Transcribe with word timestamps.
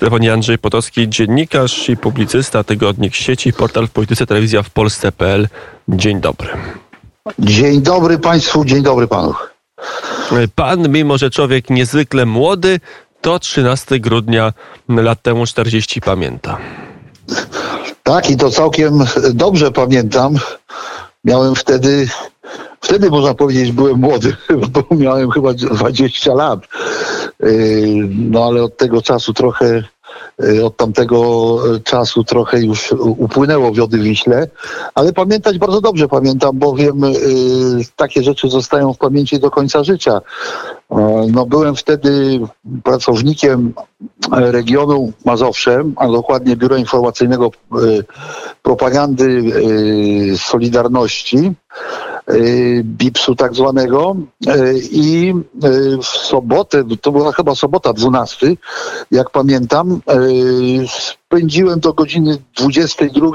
Telefonie 0.00 0.32
Andrzej 0.32 0.58
Potowski, 0.58 1.08
dziennikarz 1.08 1.88
i 1.88 1.96
publicysta, 1.96 2.64
tygodnik 2.64 3.14
sieci, 3.14 3.52
portal 3.52 3.86
w 3.86 3.90
polityce, 3.90 4.26
telewizja 4.26 4.62
w 4.62 4.70
Polsce.pl. 4.70 5.48
Dzień 5.88 6.20
dobry. 6.20 6.48
Dzień 7.38 7.82
dobry 7.82 8.18
Państwu, 8.18 8.64
dzień 8.64 8.82
dobry 8.82 9.08
Panu. 9.08 9.34
Pan, 10.54 10.88
mimo 10.88 11.18
że 11.18 11.30
człowiek 11.30 11.70
niezwykle 11.70 12.26
młody, 12.26 12.80
to 13.20 13.38
13 13.38 14.00
grudnia 14.00 14.52
lat 14.88 15.22
temu 15.22 15.46
40 15.46 16.00
pamięta. 16.00 16.58
Tak, 18.02 18.30
i 18.30 18.36
to 18.36 18.50
całkiem 18.50 19.04
dobrze 19.34 19.70
pamiętam. 19.70 20.38
Miałem 21.24 21.54
wtedy, 21.54 22.08
wtedy 22.80 23.10
można 23.10 23.34
powiedzieć, 23.34 23.72
byłem 23.72 23.98
młody, 23.98 24.36
bo 24.72 24.96
miałem 24.96 25.30
chyba 25.30 25.54
20 25.54 26.34
lat. 26.34 26.60
Yy, 27.40 28.08
no 28.10 28.44
ale 28.44 28.62
od 28.62 28.76
tego 28.76 29.02
czasu 29.02 29.32
trochę, 29.32 29.84
od 30.64 30.76
tamtego 30.76 31.58
czasu 31.84 32.24
trochę 32.24 32.60
już 32.60 32.92
upłynęło 32.98 33.72
wiody 33.72 33.98
Wiśle, 33.98 34.48
ale 34.94 35.12
pamiętać 35.12 35.58
bardzo 35.58 35.80
dobrze 35.80 36.08
pamiętam, 36.08 36.58
bowiem 36.58 37.00
yy, 37.00 37.84
takie 37.96 38.22
rzeczy 38.22 38.48
zostają 38.48 38.92
w 38.92 38.98
pamięci 38.98 39.40
do 39.40 39.50
końca 39.50 39.84
życia. 39.84 40.20
No, 41.32 41.46
byłem 41.46 41.76
wtedy 41.76 42.40
pracownikiem 42.82 43.72
regionu 44.30 45.12
Mazowsze, 45.24 45.84
a 45.96 46.08
dokładnie 46.08 46.56
Biura 46.56 46.76
Informacyjnego 46.76 47.50
Propagandy 48.62 49.42
Solidarności. 50.36 51.52
Y, 52.34 52.82
BIPS-u 52.84 53.34
tak 53.34 53.54
zwanego 53.54 54.16
y, 54.46 54.80
i 54.90 55.34
y, 55.64 55.98
w 55.98 56.06
sobotę, 56.06 56.84
to 57.00 57.12
była 57.12 57.32
chyba 57.32 57.54
sobota 57.54 57.92
12, 57.92 58.56
jak 59.10 59.30
pamiętam, 59.30 60.00
spędziłem 60.88 61.80
do 61.80 61.92
godziny 61.92 62.38
22 62.56 63.28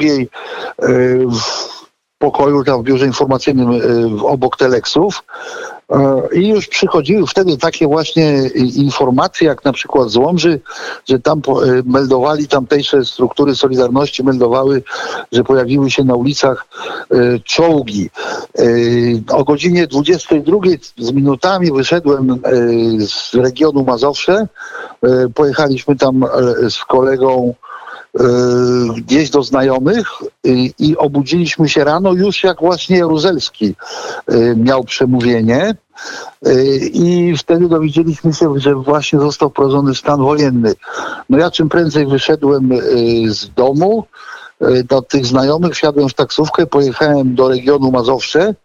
w 1.32 1.76
pokoju 2.18 2.64
tam 2.64 2.82
w 2.82 2.84
biurze 2.84 3.06
informacyjnym 3.06 3.70
obok 4.24 4.58
Teleksów 4.58 5.24
i 6.34 6.48
już 6.48 6.68
przychodziły 6.68 7.28
wtedy 7.28 7.58
takie 7.58 7.88
właśnie 7.88 8.50
informacje, 8.76 9.48
jak 9.48 9.66
na 9.66 9.74
przykład 9.74 10.10
z 10.10 10.16
Łomży, 10.16 10.60
że 11.10 11.20
tam 11.20 11.42
e, 11.48 11.82
meldowali, 11.86 12.48
tamtejsze 12.48 13.06
struktury 13.06 13.56
Solidarności 13.56 14.24
meldowały, 14.24 14.84
że 15.32 15.44
pojawiły 15.44 15.92
się 15.92 16.04
na 16.04 16.16
ulicach 16.16 16.68
e, 17.12 17.40
czołgi. 17.40 18.10
E, 18.60 18.64
o 19.32 19.44
godzinie 19.44 19.88
22 19.88 20.58
z 20.98 21.12
minutami 21.12 21.72
wyszedłem 21.72 22.40
z 23.08 23.34
regionu 23.34 23.84
Mazowsze. 23.84 24.48
Pojechaliśmy 25.36 25.96
tam 25.96 26.26
z 26.70 26.86
kolegą 26.86 27.54
gdzieś 28.98 29.30
do 29.30 29.44
znajomych 29.44 30.08
i 30.80 30.98
obudziliśmy 30.98 31.70
się 31.70 31.84
rano 31.84 32.14
już 32.14 32.44
jak 32.44 32.60
właśnie 32.60 32.98
Jaruzelski 32.98 33.76
miał 34.56 34.84
przemówienie 34.84 35.76
i 36.94 37.34
wtedy 37.38 37.68
dowiedzieliśmy 37.68 38.34
się, 38.34 38.60
że 38.60 38.76
właśnie 38.76 39.20
został 39.20 39.50
wprowadzony 39.50 39.96
stan 39.96 40.20
wojenny. 40.20 40.74
No 41.30 41.38
ja 41.38 41.52
czym 41.52 41.70
prędzej 41.70 42.08
wyszedłem 42.08 42.70
z 43.28 43.50
domu, 43.50 44.06
do 44.90 45.02
tych 45.02 45.26
znajomych, 45.26 45.74
wsiadłem 45.74 46.10
w 46.10 46.14
taksówkę, 46.14 46.66
pojechałem 46.66 47.36
do 47.36 47.50
regionu 47.50 47.92
Mazowsze, 47.92 48.56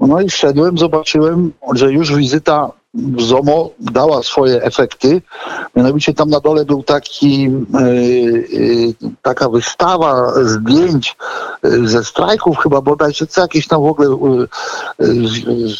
no 0.00 0.20
i 0.20 0.28
wszedłem, 0.28 0.78
zobaczyłem, 0.78 1.52
że 1.74 1.92
już 1.92 2.14
wizyta 2.14 2.70
ZOMO 3.18 3.70
dała 3.80 4.22
swoje 4.22 4.62
efekty. 4.62 5.22
Mianowicie 5.76 6.14
tam 6.14 6.30
na 6.30 6.40
dole 6.40 6.64
był 6.64 6.82
taki, 6.82 7.42
yy, 7.42 8.94
taka 9.22 9.48
wystawa 9.48 10.32
zdjęć 10.44 11.16
ze 11.84 12.04
strajków 12.04 12.58
chyba 12.58 12.80
bodajże, 12.80 13.26
co 13.26 13.40
jakieś 13.40 13.66
tam 13.66 13.82
w 13.82 13.86
ogóle 13.86 14.08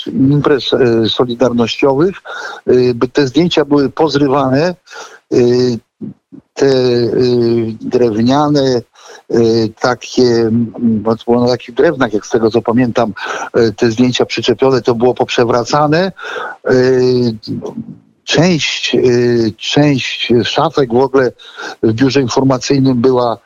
imprez 0.07 0.71
solidarnościowych. 1.09 2.17
Te 3.13 3.27
zdjęcia 3.27 3.65
były 3.65 3.91
pozrywane. 3.91 4.75
Te 6.55 6.67
drewniane 7.81 8.83
takie, 9.81 10.51
bo 10.79 11.15
było 11.27 11.41
na 11.41 11.49
takich 11.49 11.75
drewnach, 11.75 12.13
jak 12.13 12.27
z 12.27 12.31
tego 12.31 12.51
co 12.51 12.63
pamiętam, 12.63 13.13
y, 13.57 13.73
te 13.73 13.91
zdjęcia 13.91 14.27
przyczepione, 14.27 14.83
to 14.83 14.95
było 14.95 15.15
poprzewracane. 15.15 16.13
Y, 16.71 17.37
część, 18.25 18.97
część 19.57 20.33
szafek 20.45 20.93
w 20.93 20.97
ogóle 20.97 21.33
w 21.83 21.93
biurze 21.93 22.21
informacyjnym 22.21 23.01
była 23.01 23.39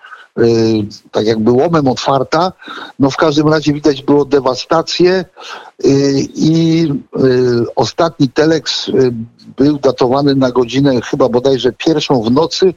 tak 1.12 1.26
jakby 1.26 1.50
łomem 1.50 1.88
otwarta. 1.88 2.52
No 2.98 3.10
w 3.10 3.16
każdym 3.16 3.48
razie 3.48 3.72
widać 3.72 4.02
było 4.02 4.24
dewastację 4.24 5.24
i 6.34 6.88
ostatni 7.76 8.28
teleks 8.28 8.90
był 9.56 9.78
datowany 9.78 10.34
na 10.34 10.50
godzinę 10.50 11.00
chyba 11.00 11.28
bodajże 11.28 11.72
pierwszą 11.72 12.22
w 12.22 12.30
nocy. 12.30 12.74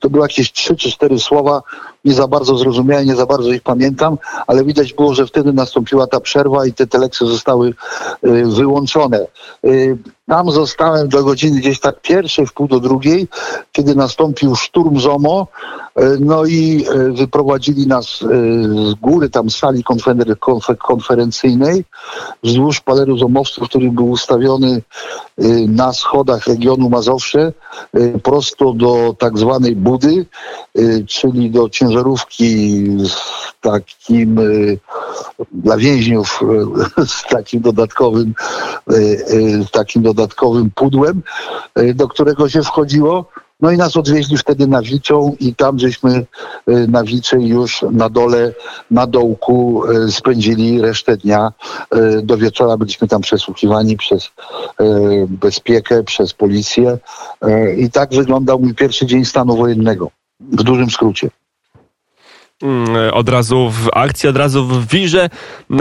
To 0.00 0.10
były 0.10 0.24
jakieś 0.24 0.52
trzy 0.52 0.76
czy 0.76 0.90
cztery 0.90 1.18
słowa 1.18 1.62
nie 2.04 2.14
za 2.14 2.28
bardzo 2.28 2.56
zrozumiałem, 2.56 3.06
nie 3.06 3.16
za 3.16 3.26
bardzo 3.26 3.52
ich 3.52 3.62
pamiętam, 3.62 4.18
ale 4.46 4.64
widać 4.64 4.92
było, 4.92 5.14
że 5.14 5.26
wtedy 5.26 5.52
nastąpiła 5.52 6.06
ta 6.06 6.20
przerwa 6.20 6.66
i 6.66 6.72
te 6.72 6.86
teleksy 6.86 7.26
zostały 7.26 7.68
y, 7.68 7.74
wyłączone. 8.46 9.26
Y, 9.64 9.98
tam 10.26 10.50
zostałem 10.50 11.08
do 11.08 11.24
godziny 11.24 11.60
gdzieś 11.60 11.80
tak 11.80 12.00
pierwszej, 12.00 12.46
w 12.46 12.52
pół 12.52 12.68
do 12.68 12.80
drugiej, 12.80 13.28
kiedy 13.72 13.94
nastąpił 13.94 14.54
szturm 14.56 15.00
ZOMO, 15.00 15.46
y, 16.00 16.02
no 16.20 16.44
i 16.44 16.84
wyprowadzili 17.12 17.86
nas 17.86 18.18
z 18.90 18.94
góry, 18.94 19.30
tam 19.30 19.50
z 19.50 19.56
sali 19.56 19.84
konfer 19.84 20.16
konferencyjnej, 20.78 21.84
wzdłuż 22.42 22.80
paleru 22.80 23.18
zomowców, 23.18 23.68
który 23.68 23.90
był 23.90 24.10
ustawiony 24.10 24.82
na 25.68 25.92
schodach 25.92 26.46
regionu 26.46 26.90
Mazowsze, 26.90 27.52
prosto 28.22 28.72
do 28.72 29.14
tak 29.18 29.38
zwanej 29.38 29.76
Budy, 29.76 30.26
czyli 31.06 31.50
do 31.50 31.68
ciężarówki 31.68 32.86
z 32.98 33.38
takim 33.60 34.38
y, 34.38 34.78
dla 35.52 35.76
więźniów 35.76 36.40
y, 36.98 37.06
z 37.16 37.22
takim 37.22 37.60
dodatkowym 37.60 38.34
y, 38.92 39.66
takim 39.72 40.02
dodatkowym 40.02 40.70
pudłem, 40.74 41.22
do 41.94 42.08
którego 42.08 42.48
się 42.48 42.62
wchodziło. 42.62 43.24
No 43.60 43.70
i 43.70 43.76
nas 43.76 43.96
odwieźli 43.96 44.38
wtedy 44.38 44.66
na 44.66 44.82
Wicią 44.82 45.36
i 45.40 45.54
tam 45.54 45.78
żeśmy 45.78 46.26
na 46.66 47.04
Wiczy 47.04 47.36
już 47.40 47.84
na 47.90 48.08
dole, 48.08 48.52
na 48.90 49.06
dołku 49.06 49.82
spędzili 50.10 50.80
resztę 50.80 51.16
dnia. 51.16 51.52
Do 52.22 52.36
wieczora 52.36 52.76
byliśmy 52.76 53.08
tam 53.08 53.20
przesłuchiwani 53.20 53.96
przez 53.96 54.30
bezpiekę, 55.28 56.04
przez 56.04 56.32
policję 56.32 56.98
i 57.76 57.90
tak 57.90 58.10
wyglądał 58.10 58.58
mój 58.58 58.74
pierwszy 58.74 59.06
dzień 59.06 59.24
stanu 59.24 59.56
wojennego. 59.56 60.10
W 60.40 60.62
dużym 60.62 60.90
skrócie. 60.90 61.30
Mm, 62.62 63.12
od 63.12 63.28
razu 63.28 63.70
w 63.70 63.88
akcji, 63.92 64.28
od 64.28 64.36
razu 64.36 64.64
w 64.64 64.86
wirze, 64.86 65.30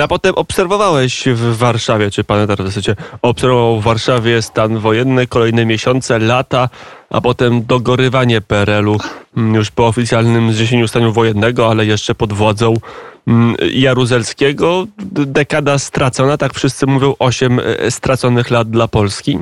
a 0.03 0.07
potem 0.07 0.35
obserwowałeś 0.35 1.23
w 1.27 1.57
Warszawie, 1.57 2.11
czy 2.11 2.23
pan 2.23 2.47
w 2.47 2.95
obserwował 3.21 3.81
w 3.81 3.83
Warszawie 3.83 4.41
stan 4.41 4.77
wojenny, 4.77 5.27
kolejne 5.27 5.65
miesiące, 5.65 6.19
lata, 6.19 6.69
a 7.09 7.21
potem 7.21 7.65
dogorywanie 7.65 8.41
PRL-u 8.41 8.97
mm, 9.37 9.55
już 9.55 9.71
po 9.71 9.87
oficjalnym 9.87 10.53
zniesieniu 10.53 10.87
stanu 10.87 11.13
wojennego, 11.13 11.69
ale 11.69 11.85
jeszcze 11.85 12.15
pod 12.15 12.33
wodzą 12.33 12.73
mm, 13.27 13.55
Jaruzelskiego. 13.73 14.87
Dekada 15.11 15.79
stracona, 15.79 16.37
tak 16.37 16.53
wszyscy 16.53 16.87
mówią, 16.87 17.13
osiem 17.19 17.59
e, 17.59 17.91
straconych 17.91 18.51
lat 18.51 18.69
dla 18.69 18.87
Polski. 18.87 19.39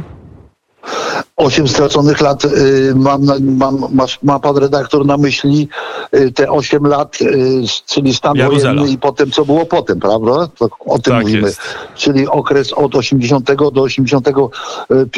Osiem 1.35 1.68
straconych 1.68 2.22
lat 2.22 2.46
y, 2.46 2.94
mam, 2.96 3.25
mam, 3.40 3.88
ma 4.23 4.40
pan 4.40 4.57
redaktor 4.57 5.06
na 5.06 5.18
myśli 5.18 5.67
y, 6.16 6.32
te 6.32 6.52
osiem 6.52 6.87
lat, 6.87 7.22
y, 7.22 7.64
czyli 7.85 8.14
stan 8.14 8.35
Jaruzela. 8.35 8.73
wojenny 8.73 8.91
i 8.91 8.97
potem 8.97 9.32
co 9.32 9.46
było 9.46 9.66
potem, 9.66 9.99
prawda? 9.99 10.47
O 10.85 10.99
tym 10.99 11.14
tak 11.14 11.22
mówimy. 11.23 11.47
Jest. 11.47 11.61
Czyli 11.96 12.28
okres 12.28 12.73
od 12.73 12.96
80 12.96 13.52
do 13.73 13.82
80, 13.82 14.28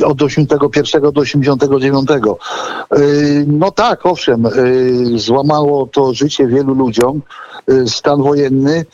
od 0.06 0.22
81 0.22 1.02
do 1.12 1.22
89. 1.22 2.10
No 3.48 3.72
tak, 3.72 4.06
owszem, 4.06 4.48
złamało 5.16 5.88
to 5.88 6.14
życie 6.14 6.48
wielu 6.48 6.74
ludziom. 6.74 7.22
Stan 7.86 8.24
wojenny 8.24 8.86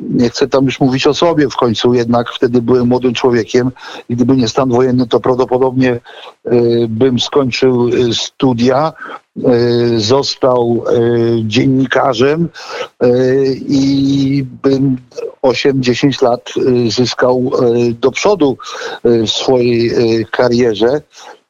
nie 0.00 0.30
chcę 0.30 0.48
tam 0.48 0.64
już 0.64 0.80
mówić 0.80 1.06
o 1.06 1.14
sobie 1.14 1.48
w 1.48 1.56
końcu, 1.56 1.94
jednak 1.94 2.30
wtedy 2.30 2.62
byłem 2.62 2.88
młodym 2.88 3.14
człowiekiem 3.14 3.70
i 4.08 4.16
gdyby 4.16 4.36
nie 4.36 4.48
stan 4.48 4.68
wojenny, 4.68 5.06
to 5.06 5.20
prawdopodobnie 5.20 6.00
y, 6.52 6.86
bym 6.88 7.20
skończył 7.20 7.88
y, 7.88 8.14
studia, 8.14 8.92
y, 9.36 10.00
został 10.00 10.84
dziennikarzem 11.44 12.48
i 13.68 14.44
bym 14.62 14.96
8-10 15.42 16.22
lat 16.22 16.50
zyskał 16.88 17.50
do 18.00 18.10
przodu 18.10 18.58
w 19.04 19.28
swojej 19.28 19.90
karierze. 20.30 21.02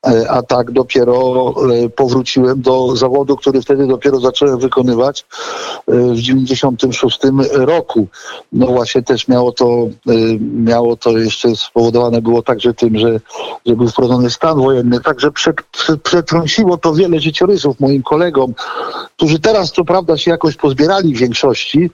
E, 0.06 0.30
a 0.30 0.42
tak 0.42 0.70
dopiero 0.70 1.54
e, 1.84 1.88
powróciłem 1.88 2.62
do 2.62 2.96
zawodu, 2.96 3.36
który 3.36 3.62
wtedy 3.62 3.86
dopiero 3.86 4.20
zacząłem 4.20 4.58
wykonywać 4.58 5.26
e, 5.88 6.14
w 6.14 6.18
96 6.18 7.20
roku. 7.52 8.06
No 8.52 8.66
właśnie 8.66 9.02
też 9.02 9.28
miało 9.28 9.52
to, 9.52 9.88
miało 10.40 10.96
to 10.96 11.18
jeszcze 11.18 11.56
spowodowane 11.56 12.22
było 12.22 12.42
także 12.42 12.74
tym, 12.74 12.98
że, 12.98 13.20
że 13.66 13.76
był 13.76 13.88
wprowadzony 13.88 14.30
stan 14.30 14.58
wojenny, 14.58 15.00
także 15.00 15.30
przetrąciło 16.02 16.76
to 16.76 16.94
wiele 16.94 17.20
życiorysów 17.20 17.80
moim 17.80 18.02
kolegom, 18.02 18.54
którzy 19.16 19.38
teraz 19.38 19.72
co 19.72 19.84
prawda 19.84 20.16
się 20.16 20.30
jakoś 20.30 20.56
pozbierali 20.56 21.14
w 21.14 21.18
większości, 21.18 21.90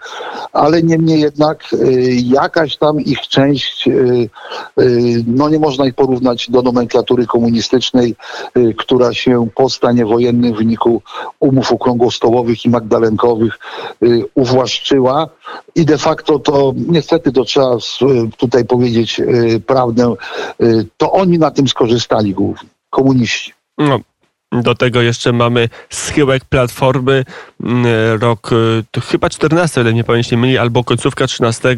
ale 0.52 0.82
niemniej 0.82 1.20
jednak 1.20 1.64
jakaś 2.16 2.76
tam 2.76 3.00
ich 3.00 3.20
część, 3.20 3.88
no 5.26 5.48
nie 5.48 5.58
można 5.58 5.86
ich 5.86 5.94
porównać 5.94 6.50
do 6.50 6.62
nomenklatury 6.62 7.26
komunistycznej, 7.26 7.95
Y, 8.56 8.74
która 8.74 9.14
się 9.14 9.48
po 9.54 9.70
stanie 9.70 10.06
wojennym 10.06 10.54
w 10.54 10.56
wyniku 10.56 11.02
umów 11.40 11.72
okrągłostołowych 11.72 12.64
i 12.64 12.70
magdalenkowych 12.70 13.58
y, 14.02 14.22
uwłaszczyła 14.34 15.28
i 15.74 15.84
de 15.84 15.98
facto 15.98 16.38
to 16.38 16.74
niestety 16.76 17.32
to 17.32 17.44
trzeba 17.44 17.74
y, 17.74 17.78
tutaj 18.36 18.64
powiedzieć 18.64 19.20
prawdę, 19.66 20.14
to 20.96 21.12
oni 21.12 21.38
na 21.38 21.50
tym 21.50 21.68
skorzystali 21.68 22.34
głównie, 22.34 22.68
komuniści. 22.90 23.52
No. 23.78 24.00
Do 24.52 24.74
tego 24.74 25.02
jeszcze 25.02 25.32
mamy 25.32 25.68
schyłek 25.90 26.44
Platformy, 26.44 27.24
rok 28.20 28.50
chyba 29.04 29.28
14, 29.28 29.80
ale 29.80 29.94
nie 29.94 30.04
pamiętam 30.04 30.38
myli, 30.38 30.58
albo 30.58 30.84
końcówka 30.84 31.26
13 31.26 31.76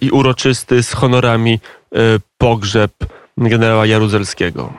i 0.00 0.10
uroczysty 0.10 0.82
z 0.82 0.92
honorami 0.92 1.60
pogrzeb 2.38 2.92
generała 3.36 3.86
Jaruzelskiego 3.86 4.72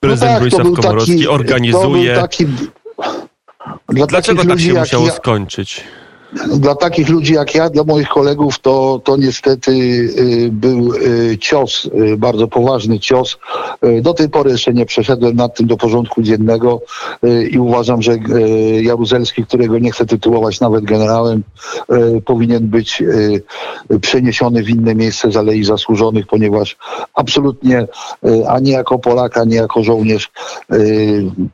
prezydent 0.00 0.32
no 0.32 0.50
tak, 0.50 0.50
Bronisław 0.50 0.80
Komorowski 0.80 1.12
taki, 1.12 1.28
organizuje. 1.28 2.14
Taki, 2.16 2.46
Dlaczego 4.08 4.44
tak 4.44 4.60
się 4.60 4.74
musiało 4.74 5.06
ja, 5.06 5.12
skończyć? 5.12 5.84
Dla 6.32 6.74
takich 6.74 7.08
ludzi 7.08 7.34
jak 7.34 7.54
ja, 7.54 7.70
dla 7.70 7.84
moich 7.84 8.08
kolegów, 8.08 8.58
to, 8.58 9.00
to 9.04 9.16
niestety 9.16 9.70
y, 9.72 10.48
był 10.52 10.94
y, 10.94 11.38
cios, 11.38 11.84
y, 11.84 12.16
bardzo 12.16 12.48
poważny 12.48 13.00
cios. 13.00 13.38
Do 14.02 14.14
tej 14.14 14.28
pory 14.28 14.50
jeszcze 14.50 14.74
nie 14.74 14.86
przeszedłem 14.86 15.36
nad 15.36 15.56
tym 15.56 15.66
do 15.66 15.76
porządku 15.76 16.22
dziennego 16.22 16.80
i 17.50 17.58
uważam, 17.58 18.02
że 18.02 18.16
Jaruzelski, 18.82 19.46
którego 19.46 19.78
nie 19.78 19.92
chcę 19.92 20.06
tytułować 20.06 20.60
nawet 20.60 20.84
generałem, 20.84 21.42
powinien 22.24 22.68
być 22.68 23.02
przeniesiony 24.00 24.62
w 24.62 24.68
inne 24.68 24.94
miejsce 24.94 25.30
z 25.30 25.36
Alei 25.36 25.64
Zasłużonych, 25.64 26.26
ponieważ 26.26 26.76
absolutnie 27.14 27.86
ani 28.48 28.70
jako 28.70 28.98
Polak, 28.98 29.38
ani 29.38 29.54
jako 29.54 29.82
żołnierz 29.82 30.30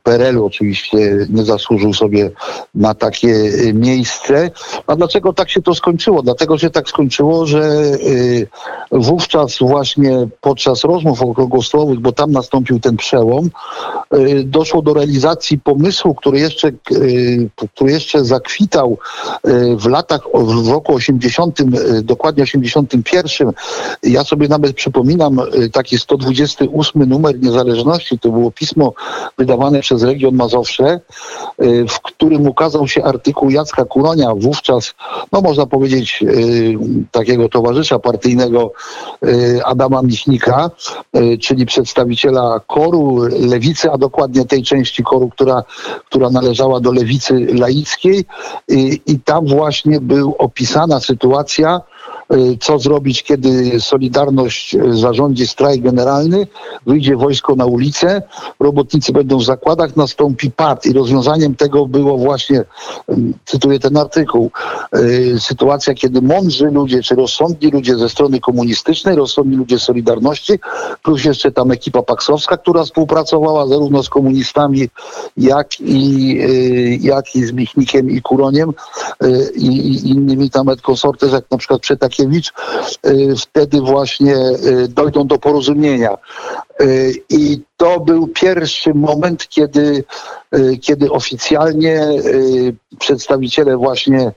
PRL-u 0.03 0.47
oczywiście 0.47 1.26
nie 1.31 1.44
zasłużył 1.44 1.94
sobie 1.94 2.31
na 2.75 2.94
takie 2.94 3.35
miejsce. 3.75 4.50
A 4.87 4.96
dlaczego 4.96 5.32
tak 5.32 5.50
się 5.50 5.62
to 5.62 5.75
skończyło? 5.75 6.22
Dlatego 6.22 6.58
się 6.58 6.70
tak 6.70 6.88
skończyło, 6.88 7.46
że 7.46 7.62
y, 7.62 8.49
wówczas 8.93 9.58
właśnie 9.61 10.28
podczas 10.40 10.84
rozmów 10.84 11.22
okrągłostołowych, 11.22 12.00
bo 12.00 12.12
tam 12.12 12.32
nastąpił 12.32 12.81
ten 12.81 12.96
przełom, 12.96 13.50
y, 14.14 14.44
doszło 14.44 14.82
do 14.82 14.94
realizacji 14.94 15.58
pomysłu, 15.58 16.14
który 16.14 16.38
jeszcze, 16.38 16.69
y, 16.69 17.49
który 17.75 17.93
jeszcze 17.93 18.25
zakwitał 18.25 18.99
w 19.76 19.87
latach, 19.87 20.20
w 20.34 20.69
roku 20.69 20.94
80, 20.94 21.58
dokładnie 22.02 22.43
81. 22.43 23.52
Ja 24.02 24.25
sobie 24.25 24.49
nawet 24.49 24.76
przypominam 24.76 25.40
taki 25.72 25.99
128 25.99 27.06
numer 27.06 27.40
Niezależności, 27.40 28.19
to 28.19 28.28
było 28.28 28.50
pismo 28.50 28.93
wydawane 29.38 29.81
przez 29.81 30.02
Region 30.02 30.34
Mazowsze, 30.34 31.00
w 31.88 32.00
którym 32.02 32.49
ukazał 32.49 32.88
się 32.88 33.05
artykuł 33.05 33.50
Jacka 33.50 33.84
Kuronia, 33.84 34.34
wówczas, 34.34 34.54
no 35.33 35.41
można 35.41 35.67
powiedzieć, 35.67 36.23
y, 36.23 36.77
takiego 37.11 37.49
towarzysza 37.49 37.99
partyjnego 37.99 38.73
y, 39.25 39.65
Adama 39.65 40.03
Michnika, 40.03 40.71
y, 41.17 41.39
czyli 41.39 41.67
przedstawiciela 41.67 42.61
koru 42.67 43.17
lewicy, 43.41 43.91
a 43.91 43.99
dokładnie 43.99 44.45
tej 44.45 44.62
części 44.62 45.03
koru, 45.03 45.29
która, 45.29 45.62
która 46.06 46.31
należała 46.31 46.81
do 46.81 46.93
lewicy 46.93 47.47
laickiej. 47.55 48.25
I 49.06 49.21
tam 49.25 49.47
właśnie 49.47 50.01
był 50.01 50.35
opisana 50.39 51.00
sytuacja, 51.00 51.81
co 52.61 52.79
zrobić, 52.79 53.23
kiedy 53.23 53.81
Solidarność 53.81 54.75
y, 54.75 54.97
zarządzi 54.97 55.47
strajk 55.47 55.83
generalny, 55.83 56.47
wyjdzie 56.87 57.17
wojsko 57.17 57.55
na 57.55 57.67
ulicę, 57.67 58.23
robotnicy 58.61 59.12
będą 59.12 59.39
w 59.39 59.45
zakładach, 59.45 59.97
nastąpi 59.97 60.51
pad 60.51 60.87
i 60.87 60.93
rozwiązaniem 60.93 61.55
tego 61.55 61.87
było 61.87 62.19
właśnie, 62.19 62.61
y, 62.61 62.65
cytuję 63.45 63.79
ten 63.79 63.97
artykuł, 63.97 64.51
sytuacja, 65.39 65.95
kiedy 65.95 66.23
mądrzy 66.23 66.67
ludzie, 66.67 67.03
czy 67.03 67.15
rozsądni 67.15 67.71
ludzie 67.71 67.97
ze 67.97 68.09
strony 68.09 68.41
komunistycznej, 68.41 69.17
rozsądni 69.17 69.57
ludzie 69.57 69.79
Solidarności, 69.79 70.53
plus 71.03 71.25
jeszcze 71.25 71.53
tam 71.53 71.71
ekipa 71.71 72.03
paksowska, 72.03 72.57
która 72.57 72.85
współpracowała 72.85 73.67
zarówno 73.67 74.03
z 74.03 74.09
komunistami, 74.09 74.89
jak 75.37 75.81
i, 75.81 76.41
jak 77.00 77.37
i 77.37 77.45
z 77.45 77.53
Michnikiem 77.53 78.11
i 78.11 78.23
Kuroniem 78.23 78.73
i, 79.55 80.00
innymi 80.11 80.50
tam 80.50 80.67
konsortes, 80.83 81.33
jak 81.33 81.50
na 81.50 81.59
przykład 81.59 81.81
Przetak 81.94 82.14
Markiewicz, 82.14 82.52
y, 83.06 83.37
wtedy 83.37 83.81
właśnie 83.81 84.35
y, 84.35 84.88
dojdą 84.88 85.26
do 85.26 85.38
porozumienia. 85.38 86.17
Y, 86.81 87.15
I 87.31 87.61
to 87.76 88.00
był 88.00 88.29
pierwszy 88.29 88.94
moment, 88.94 89.49
kiedy, 89.49 90.05
kiedy 90.81 91.11
oficjalnie 91.11 92.09
przedstawiciele 92.99 93.76
właśnie 93.76 94.32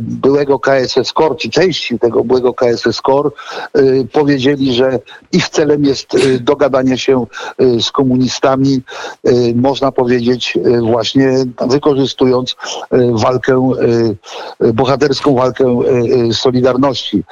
byłego 0.00 0.58
KSS 0.58 1.12
KOR, 1.12 1.36
czy 1.36 1.50
części 1.50 1.98
tego 1.98 2.24
byłego 2.24 2.54
KSS 2.54 3.00
KOR 3.00 3.34
powiedzieli, 4.12 4.74
że 4.74 4.98
ich 5.32 5.48
celem 5.48 5.84
jest 5.84 6.06
dogadanie 6.40 6.98
się 6.98 7.26
z 7.80 7.90
komunistami, 7.90 8.80
można 9.54 9.92
powiedzieć 9.92 10.58
właśnie 10.82 11.44
wykorzystując 11.66 12.56
walkę, 13.12 13.72
bohaterską 14.74 15.34
walkę 15.34 15.78
Solidarności. 16.32 17.24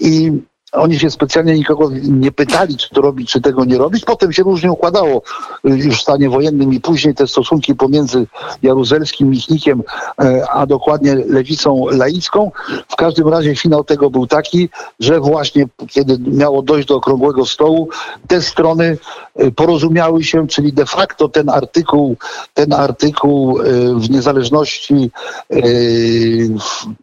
I 0.00 0.32
oni 0.72 0.98
się 0.98 1.10
specjalnie 1.10 1.54
nikogo 1.54 1.90
nie 2.02 2.32
pytali, 2.32 2.76
czy 2.76 2.90
to 2.90 3.00
robić, 3.00 3.30
czy 3.30 3.40
tego 3.40 3.64
nie 3.64 3.78
robić. 3.78 4.04
Potem 4.04 4.32
się 4.32 4.42
różnie 4.42 4.72
układało 4.72 5.22
już 5.64 5.98
w 5.98 6.02
stanie 6.02 6.30
wojennym 6.30 6.74
i 6.74 6.80
później 6.80 7.14
te 7.14 7.26
stosunki 7.26 7.74
pomiędzy 7.74 8.26
Jaruzelskim, 8.62 9.30
Michnikiem, 9.30 9.82
e, 10.22 10.50
a 10.50 10.66
dokładnie 10.66 11.14
lewicą 11.14 11.86
laicką. 11.90 12.50
W 12.88 12.96
każdym 12.96 13.28
razie 13.28 13.56
finał 13.56 13.84
tego 13.84 14.10
był 14.10 14.26
taki, 14.26 14.68
że 15.00 15.20
właśnie 15.20 15.66
kiedy 15.88 16.18
miało 16.18 16.62
dojść 16.62 16.88
do 16.88 16.96
okrągłego 16.96 17.46
stołu, 17.46 17.88
te 18.26 18.42
strony 18.42 18.98
y, 19.42 19.52
porozumiały 19.52 20.24
się, 20.24 20.48
czyli 20.48 20.72
de 20.72 20.86
facto 20.86 21.28
ten 21.28 21.48
artykuł, 21.48 22.16
ten 22.54 22.72
artykuł 22.72 23.60
y, 23.60 23.94
w 23.94 24.10
niezależności 24.10 25.10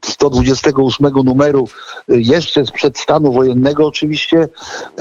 128 0.06 1.12
numeru 1.24 1.68
jeszcze 2.08 2.66
sprzed 2.66 3.00
stanu 3.00 3.34
wojennego 3.34 3.57
wojennego 3.58 3.88
oczywiście 3.88 4.48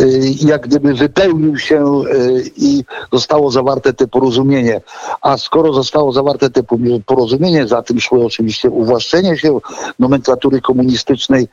y, 0.01 0.21
jak 0.41 0.69
gdyby 0.69 0.95
wypełnił 0.95 1.59
się 1.59 2.03
y, 2.13 2.45
i 2.57 2.85
zostało 3.13 3.51
zawarte 3.51 3.93
te 3.93 4.07
porozumienie. 4.09 4.81
A 5.21 5.39
skoro 5.39 5.73
zostało 5.73 6.13
zawarte 6.13 6.51
te 6.51 6.63
porozumienie, 7.07 7.67
za 7.67 7.83
tym 7.83 8.01
szło 8.01 8.27
oczywiście 8.27 8.71
uwłaszczenie 8.71 9.39
się 9.39 9.59
nomenklatury 9.99 10.61
komunistycznej, 10.61 11.49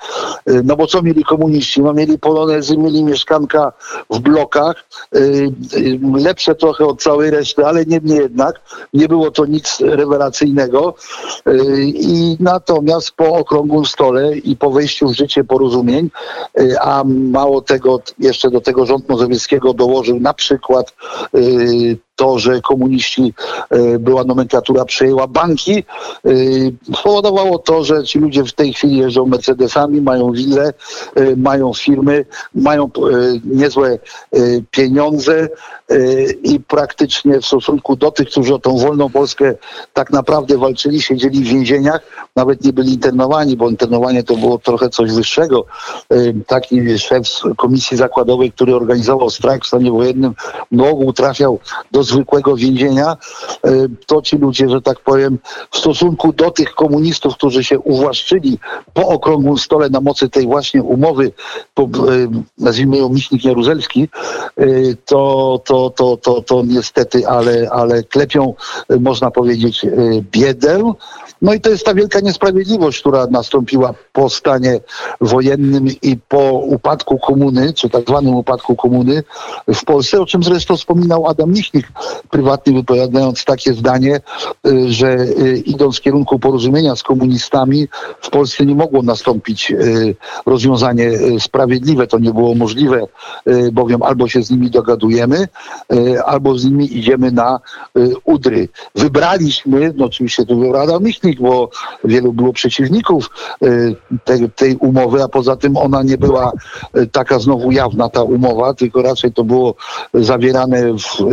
y, 0.50 0.62
no 0.64 0.76
bo 0.76 0.88
co 0.88 1.02
mieli 1.02 1.24
komuniści? 1.24 1.82
No 1.82 1.94
mieli 1.94 2.20
polonezy, 2.20 2.78
mieli 2.78 3.04
mieszkanka 3.04 3.74
w 4.10 4.20
blokach, 4.20 4.76
lepsze 6.14 6.56
trochę 6.56 6.86
od 6.86 7.02
całej 7.02 7.32
reszty, 7.32 7.66
ale 7.66 7.86
niemniej 7.86 8.18
jednak 8.18 8.62
nie 8.94 9.08
było 9.08 9.32
to 9.32 9.46
nic 9.46 9.78
rewelacyjnego 9.80 10.96
i 11.86 12.38
natomiast 12.40 13.12
po 13.12 13.34
okrągłym 13.34 13.86
stole 13.86 14.38
i 14.38 14.56
po 14.56 14.72
wejściu 14.72 15.10
w 15.10 15.14
życie 15.14 15.44
porozumień, 15.44 16.10
a 16.82 16.93
mało 17.06 17.62
tego, 17.62 18.02
jeszcze 18.20 18.50
do 18.50 18.62
tego 18.62 18.86
rząd 18.86 19.10
Mozowieckiego 19.10 19.74
dołożył 19.74 20.20
na 20.20 20.34
przykład 20.34 20.96
y, 21.36 21.98
to, 22.16 22.40
że 22.40 22.62
komuniści, 22.62 23.34
była 24.00 24.24
nomenklatura, 24.24 24.86
przejęła 24.86 25.28
banki, 25.28 25.84
spowodowało 26.96 27.60
to, 27.60 27.84
że 27.84 28.04
ci 28.04 28.20
ludzie 28.20 28.44
w 28.44 28.54
tej 28.54 28.74
chwili 28.74 28.98
jeżdżą 28.98 29.26
Mercedesami, 29.26 30.02
mają 30.02 30.32
wille, 30.32 30.74
mają 31.38 31.74
firmy, 31.74 32.26
mają 32.56 32.90
niezłe 33.46 34.00
pieniądze 34.72 35.50
i 36.44 36.60
praktycznie 36.60 37.40
w 37.40 37.46
stosunku 37.46 37.96
do 37.96 38.12
tych, 38.12 38.30
którzy 38.30 38.54
o 38.54 38.60
tą 38.60 38.78
wolną 38.78 39.10
Polskę 39.10 39.54
tak 39.94 40.12
naprawdę 40.12 40.58
walczyli, 40.58 41.02
siedzieli 41.02 41.40
w 41.40 41.48
więzieniach, 41.48 42.02
nawet 42.36 42.64
nie 42.64 42.74
byli 42.74 42.94
internowani, 42.94 43.58
bo 43.58 43.70
internowanie 43.70 44.24
to 44.24 44.36
było 44.36 44.58
trochę 44.58 44.90
coś 44.90 45.12
wyższego. 45.12 45.66
Taki 46.48 47.00
szef 47.00 47.28
komisji 47.58 47.98
zakładowej, 47.98 48.52
który 48.52 48.76
organizował 48.76 49.30
strajk 49.30 49.64
w 49.64 49.68
stanie 49.68 49.92
wojennym, 49.92 50.34
mógł 50.72 51.14
trafiał 51.14 51.60
do 51.92 52.03
zwykłego 52.04 52.56
więzienia. 52.56 53.18
To 54.06 54.22
ci 54.22 54.38
ludzie, 54.38 54.70
że 54.70 54.82
tak 54.82 55.00
powiem, 55.00 55.40
w 55.72 55.78
stosunku 55.78 56.34
do 56.34 56.52
tych 56.52 56.74
komunistów, 56.76 57.36
którzy 57.36 57.64
się 57.64 57.80
uwłaszczyli 57.80 58.60
po 58.94 59.08
okrągłym 59.08 59.58
stole 59.58 59.90
na 59.90 60.02
mocy 60.02 60.30
tej 60.30 60.46
właśnie 60.46 60.84
umowy, 60.84 61.32
nazwijmy 62.58 62.98
ją 62.98 63.10
Michnik 63.10 63.44
Jaruzelski, 63.46 64.10
to, 65.06 65.62
to, 65.66 65.90
to, 65.90 66.18
to, 66.18 66.42
to 66.42 66.64
niestety, 66.66 67.28
ale, 67.28 67.70
ale 67.72 68.04
klepią, 68.04 68.54
można 69.00 69.32
powiedzieć, 69.32 69.86
biedę. 70.32 70.94
No 71.42 71.54
i 71.54 71.62
to 71.62 71.70
jest 71.70 71.86
ta 71.86 71.94
wielka 71.94 72.20
niesprawiedliwość, 72.20 73.00
która 73.00 73.28
nastąpiła 73.28 73.94
po 74.14 74.30
stanie 74.30 74.80
wojennym 75.22 75.88
i 76.02 76.18
po 76.18 76.52
upadku 76.52 77.20
komuny, 77.20 77.74
czy 77.74 77.90
tak 77.90 78.04
zwanym 78.08 78.36
upadku 78.36 78.76
komuny 78.76 79.24
w 79.68 79.86
Polsce, 79.86 80.22
o 80.22 80.26
czym 80.26 80.44
zresztą 80.44 80.78
wspominał 80.78 81.28
Adam 81.28 81.52
Michnik, 81.52 81.88
prywatnie 82.30 82.74
wypowiadając 82.74 83.46
takie 83.46 83.74
zdanie, 83.74 84.22
y, 84.68 84.92
że 84.92 85.08
y, 85.14 85.64
idąc 85.66 85.98
w 85.98 86.02
kierunku 86.02 86.40
porozumienia 86.40 86.96
z 86.96 87.04
komunistami, 87.04 87.88
w 88.22 88.30
Polsce 88.30 88.66
nie 88.66 88.76
mogło 88.76 89.02
nastąpić 89.02 89.72
y, 89.72 90.16
rozwiązanie 90.46 91.12
sprawiedliwe. 91.40 92.08
To 92.08 92.20
nie 92.20 92.34
było 92.34 92.56
możliwe, 92.56 93.02
bowiem 93.72 94.04
albo 94.04 94.28
się 94.28 94.44
z 94.44 94.52
nimi 94.52 94.70
dogadujemy, 94.70 95.48
albo 96.26 96.58
z 96.58 96.66
nimi 96.66 96.98
idziemy 96.98 97.32
na 97.32 97.60
udry. 98.24 98.70
Wybraliśmy, 98.96 99.94
no 99.96 100.06
oczywiście 100.06 100.46
to 100.46 100.56
był 100.56 100.78
Adam 100.78 101.04
Michnik, 101.04 101.40
bo 101.42 101.70
wielu 102.04 102.34
było 102.34 102.54
przeciwników 102.54 103.30
tej, 104.24 104.50
tej 104.50 104.76
umowy, 104.76 105.24
a 105.24 105.28
poza 105.28 105.56
tym 105.56 105.78
ona 105.78 106.04
nie 106.04 106.18
była 106.18 106.52
taka 107.12 107.40
znowu 107.40 107.72
jawna, 107.72 108.10
ta 108.10 108.24
umowa, 108.24 108.74
tylko 108.74 109.02
raczej 109.02 109.32
to 109.32 109.44
było 109.44 109.76
zawierane 110.14 110.94
w, 110.94 111.24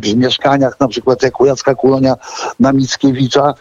w 0.00 0.03
mieszkaniach, 0.04 0.80
na 0.80 0.88
przykład 0.88 1.22
jak 1.22 1.40
u 1.40 1.46
Kulonia 1.76 2.16
na 2.60 2.72
Mickiewicza. 2.72 3.54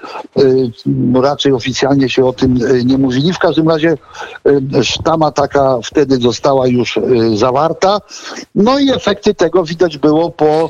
Raczej 1.21 1.51
oficjalnie 1.51 2.09
się 2.09 2.25
o 2.25 2.33
tym 2.33 2.59
nie 2.85 2.97
mówili. 2.97 3.33
W 3.33 3.39
każdym 3.39 3.69
razie 3.69 3.97
sztama 4.81 5.31
taka 5.31 5.79
wtedy 5.83 6.17
została 6.17 6.67
już 6.67 6.99
zawarta. 7.35 8.01
No 8.55 8.79
i 8.79 8.91
efekty 8.91 9.33
tego 9.33 9.63
widać 9.63 9.97
było 9.97 10.31
po 10.31 10.69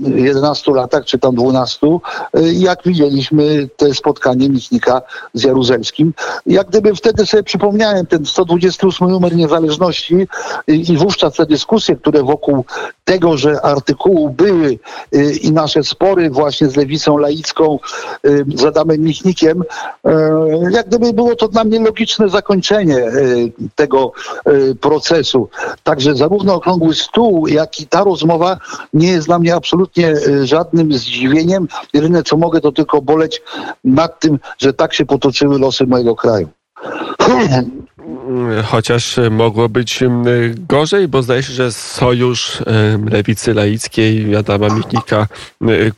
11 0.00 0.72
latach, 0.74 1.04
czy 1.04 1.18
tam 1.18 1.34
12, 1.34 1.86
y, 1.86 2.52
jak 2.52 2.78
widzieliśmy 2.84 3.68
te 3.76 3.94
spotkanie 3.94 4.48
Michnika 4.48 5.02
z 5.34 5.44
Jaruzelskim. 5.44 6.14
Jak 6.46 6.68
gdyby 6.68 6.94
wtedy 6.94 7.26
sobie 7.26 7.42
przypomniałem 7.42 8.06
ten 8.06 8.26
128 8.26 9.08
numer 9.08 9.36
Niezależności 9.36 10.16
y, 10.70 10.74
i 10.74 10.96
wówczas 10.96 11.34
te 11.34 11.46
dyskusje, 11.46 11.96
które 11.96 12.22
wokół 12.22 12.64
tego, 13.04 13.36
że 13.36 13.62
artykułu 13.62 14.30
były 14.30 14.78
y, 15.14 15.32
i 15.42 15.52
nasze 15.52 15.84
spory 15.84 16.30
właśnie 16.30 16.68
z 16.68 16.76
lewicą 16.76 17.18
laicką, 17.18 17.78
z 18.54 18.64
Adamem 18.64 19.00
Michnikiem, 19.00 19.62
jak 20.70 20.88
gdyby 20.88 21.12
było 21.12 21.36
to 21.36 21.48
dla 21.48 21.64
mnie 21.64 21.80
logiczne 21.80 22.28
zakończenie 22.28 23.12
tego 23.74 24.12
procesu. 24.80 25.48
Także 25.82 26.14
zarówno 26.14 26.54
okrągły 26.54 26.94
stół, 26.94 27.46
jak 27.46 27.80
i 27.80 27.86
ta 27.86 28.04
rozmowa 28.04 28.58
nie 28.92 29.08
jest 29.08 29.26
dla 29.26 29.38
mnie 29.38 29.54
absolutnie 29.54 29.89
absolutnie 29.90 30.32
y, 30.34 30.46
żadnym 30.46 30.92
zdziwieniem. 30.92 31.68
Jedyne 31.92 32.22
co 32.22 32.36
mogę 32.36 32.60
to 32.60 32.72
tylko 32.72 33.02
boleć 33.02 33.42
nad 33.84 34.20
tym, 34.20 34.38
że 34.58 34.72
tak 34.72 34.94
się 34.94 35.06
potoczyły 35.06 35.58
losy 35.58 35.86
mojego 35.86 36.16
kraju. 36.16 36.48
Chociaż 38.64 39.16
mogło 39.30 39.68
być 39.68 40.00
gorzej, 40.68 41.08
bo 41.08 41.22
zdaje 41.22 41.42
się, 41.42 41.52
że 41.52 41.72
sojusz 41.72 42.62
lewicy 43.10 43.54
laickiej, 43.54 44.36
Adama 44.36 44.68
Michnika, 44.68 45.26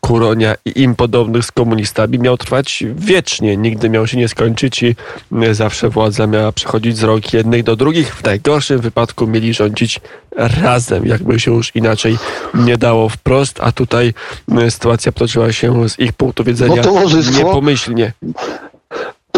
Kuronia 0.01 0.55
i 0.65 0.83
im 0.83 0.95
podobnych 0.95 1.45
z 1.45 1.53
komunistami 1.53 2.19
miał 2.19 2.37
trwać 2.37 2.85
wiecznie. 2.95 3.57
Nigdy 3.57 3.91
miał 3.91 4.07
się 4.07 4.17
nie 4.17 4.29
skończyć 4.29 4.83
i 4.83 4.95
zawsze 5.53 5.89
władza 5.89 6.27
miała 6.27 6.53
przechodzić 6.53 6.97
z 6.97 7.03
rąk 7.03 7.33
jednych 7.33 7.63
do 7.63 7.77
drugich. 7.77 8.15
W 8.15 8.25
najgorszym 8.25 8.79
wypadku 8.79 9.27
mieli 9.27 9.55
rządzić 9.55 10.01
razem, 10.37 11.07
jakby 11.07 11.41
się 11.41 11.55
już 11.55 11.77
inaczej 11.77 12.19
nie 12.55 12.79
dało 12.79 13.09
wprost, 13.09 13.59
a 13.61 13.73
tutaj 13.73 14.15
sytuacja 14.69 15.13
potoczyła 15.13 15.53
się 15.53 15.89
z 15.89 15.99
ich 15.99 16.13
punktu 16.13 16.45
widzenia 16.45 16.83
niepomyślnie 17.39 18.13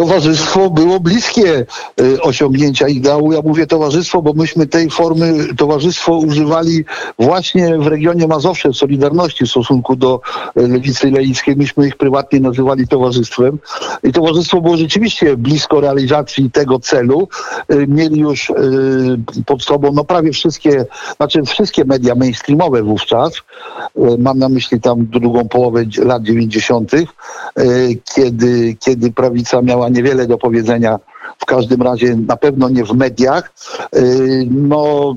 towarzystwo 0.05 0.71
było 0.71 1.01
bliskie 1.01 1.67
y, 2.01 2.23
osiągnięcia 2.23 2.89
ideału. 2.89 3.33
Ja 3.33 3.41
mówię 3.45 3.67
towarzystwo, 3.67 4.23
bo 4.23 4.33
myśmy 4.33 4.67
tej 4.67 4.91
formy 4.91 5.55
towarzystwo 5.57 6.19
używali 6.19 6.85
właśnie 7.19 7.79
w 7.79 7.87
regionie 7.87 8.27
Mazowsze 8.27 8.69
w 8.71 8.77
Solidarności 8.77 9.45
w 9.45 9.51
stosunku 9.51 9.97
do 9.97 10.21
y, 10.59 10.69
lewicy 10.69 11.11
leickiej. 11.11 11.57
Myśmy 11.57 11.87
ich 11.87 11.97
prywatnie 11.97 12.41
nazywali 12.41 12.89
towarzystwem 12.89 13.59
i 14.03 14.13
towarzystwo 14.13 14.61
było 14.61 14.77
rzeczywiście 14.77 15.37
blisko 15.37 15.81
realizacji 15.81 16.51
tego 16.51 16.79
celu. 16.79 17.29
Y, 17.73 17.87
mieli 17.89 18.21
już 18.21 18.53
pod 19.47 19.63
sobą 19.63 19.93
no 19.93 20.05
prawie 20.05 20.33
wszystkie, 20.33 20.87
znaczy 21.17 21.43
wszystkie 21.43 21.85
media 21.85 22.15
mainstreamowe 22.15 22.83
wówczas. 22.83 23.33
Mam 24.19 24.39
na 24.39 24.49
myśli 24.49 24.81
tam 24.81 25.07
drugą 25.07 25.49
połowę 25.49 25.85
lat 25.99 26.23
90., 26.23 26.93
kiedy, 28.15 28.77
kiedy 28.81 29.13
prawica 29.13 29.63
miała 29.63 29.91
niewiele 29.95 30.27
do 30.27 30.39
powiedzenia 30.39 30.99
w 31.39 31.45
każdym 31.45 31.83
razie 31.83 32.17
na 32.17 32.37
pewno 32.37 32.69
nie 32.69 32.85
w 32.85 32.93
mediach. 32.93 33.53
Y, 33.97 34.49
no, 34.51 35.15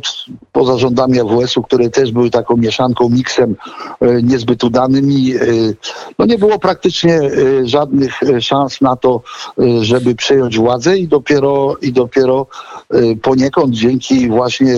poza 0.52 0.78
rządami 0.78 1.20
AWS-u, 1.20 1.64
które 1.64 1.90
też 1.90 2.12
były 2.12 2.30
taką 2.30 2.58
mieszanką, 2.58 3.10
miksem 3.10 3.56
y, 4.02 4.24
niezbyt 4.24 4.64
udanymi, 4.64 5.36
y, 5.36 5.76
no 6.20 6.26
nie 6.26 6.38
było 6.38 6.60
praktycznie 6.60 7.20
żadnych 7.64 8.20
szans 8.40 8.82
na 8.82 8.96
to, 8.96 9.22
żeby 9.82 10.16
przejąć 10.16 10.58
władzę 10.58 10.98
i 10.98 11.08
dopiero, 11.08 11.76
i 11.82 11.94
dopiero 11.94 12.48
poniekąd 13.22 13.74
dzięki 13.74 14.28
właśnie 14.28 14.76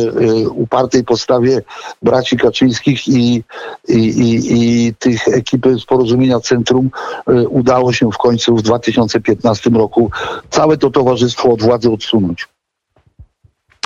upartej 0.55 1.03
postawie 1.03 1.61
braci 2.01 2.37
Kaczyńskich 2.37 3.07
i, 3.07 3.43
i, 3.87 3.97
i, 3.97 4.87
i 4.87 4.93
tych 4.95 5.27
ekipy 5.27 5.79
z 5.79 5.85
porozumienia 5.85 6.39
Centrum 6.39 6.89
udało 7.49 7.93
się 7.93 8.11
w 8.11 8.17
końcu 8.17 8.55
w 8.55 8.61
2015 8.61 9.69
roku 9.69 10.11
całe 10.49 10.77
to 10.77 10.89
towarzystwo 10.89 11.51
od 11.51 11.61
władzy 11.61 11.91
odsunąć. 11.91 12.47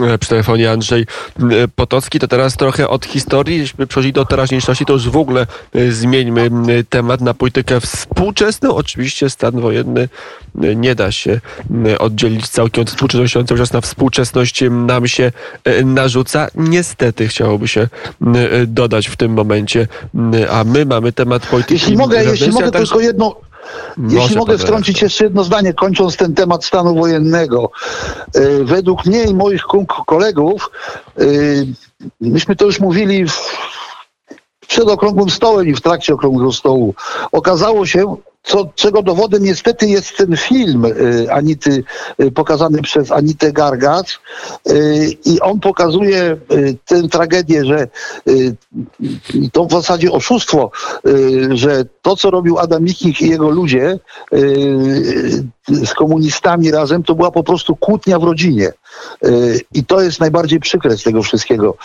E, 0.01 0.17
przy 0.17 0.29
telefonie 0.29 0.71
Andrzej 0.71 1.01
e, 1.01 1.67
Potocki. 1.75 2.19
To 2.19 2.27
teraz 2.27 2.57
trochę 2.57 2.89
od 2.89 3.05
historii, 3.05 3.57
jeśli 3.57 3.87
przechodzili 3.87 4.13
do 4.13 4.25
teraźniejszości, 4.25 4.85
to 4.85 4.93
już 4.93 5.09
w 5.09 5.17
ogóle 5.17 5.47
e, 5.75 5.91
zmieńmy 5.91 6.49
temat 6.89 7.21
na 7.21 7.33
politykę 7.33 7.81
współczesną. 7.81 8.75
Oczywiście 8.75 9.29
stan 9.29 9.61
wojenny 9.61 10.09
nie 10.55 10.95
da 10.95 11.11
się 11.11 11.41
oddzielić 11.99 12.49
całkiem 12.49 12.81
od 12.81 12.89
współczesności. 12.89 13.45
Cały 13.45 13.59
czas 13.59 13.73
na 13.73 13.81
współczesność 13.81 14.63
nam 14.69 15.07
się 15.07 15.31
narzuca. 15.85 16.47
Niestety 16.55 17.27
chciałoby 17.27 17.67
się 17.67 17.87
dodać 18.67 19.07
w 19.07 19.15
tym 19.15 19.33
momencie, 19.33 19.87
a 20.51 20.63
my 20.63 20.85
mamy 20.85 21.11
temat 21.11 21.47
polityki. 21.47 21.73
Jeśli 21.73 21.97
mogę, 21.97 22.23
jeśli 22.23 22.51
mogę 22.51 22.71
tylko 22.71 22.99
jedno 22.99 23.35
jeśli 24.09 24.37
mogę 24.37 24.57
wtrącić 24.57 25.01
jeszcze 25.01 25.23
jedno 25.23 25.43
zdanie, 25.43 25.73
kończąc 25.73 26.17
ten 26.17 26.33
temat 26.33 26.65
stanu 26.65 26.95
wojennego. 26.95 27.71
E, 28.35 28.63
według 28.63 29.05
mnie 29.05 29.23
i 29.23 29.33
moich 29.33 29.63
kolegów, 30.05 30.71
e, 31.19 31.23
myśmy 32.21 32.55
to 32.55 32.65
już 32.65 32.79
mówili 32.79 33.25
przed 34.67 34.87
okrągłym 34.87 35.29
stołem 35.29 35.67
i 35.67 35.75
w 35.75 35.81
trakcie 35.81 36.13
okrągłego 36.13 36.51
stołu. 36.51 36.95
Okazało 37.31 37.85
się, 37.85 38.15
co, 38.43 38.69
czego 38.75 39.01
dowodem 39.01 39.43
niestety 39.43 39.87
jest 39.87 40.17
ten 40.17 40.37
film 40.37 40.85
y, 40.85 41.31
Anity, 41.31 41.83
y, 42.21 42.31
pokazany 42.31 42.81
przez 42.81 43.11
Anitę 43.11 43.51
Gargac 43.51 44.19
y, 44.69 45.17
i 45.25 45.39
on 45.39 45.59
pokazuje 45.59 46.37
tę 46.85 47.07
tragedię, 47.07 47.65
że 47.65 47.87
to 49.51 49.65
w 49.65 49.71
zasadzie 49.71 50.11
oszustwo, 50.11 50.71
że 51.49 51.85
to, 52.01 52.15
co 52.15 52.31
robił 52.31 52.59
Adam 52.59 52.83
Michnik 52.83 53.21
i 53.21 53.29
jego 53.29 53.49
ludzie, 53.49 53.99
z 55.67 55.93
komunistami 55.93 56.71
razem, 56.71 57.03
to 57.03 57.15
była 57.15 57.31
po 57.31 57.43
prostu 57.43 57.75
kłótnia 57.75 58.19
w 58.19 58.23
rodzinie. 58.23 58.71
I 59.73 59.85
to 59.85 60.01
jest 60.01 60.19
najbardziej 60.19 60.59
przykre 60.59 60.97
z 60.97 61.03
tego 61.03 61.23
wszystkiego. 61.23 61.75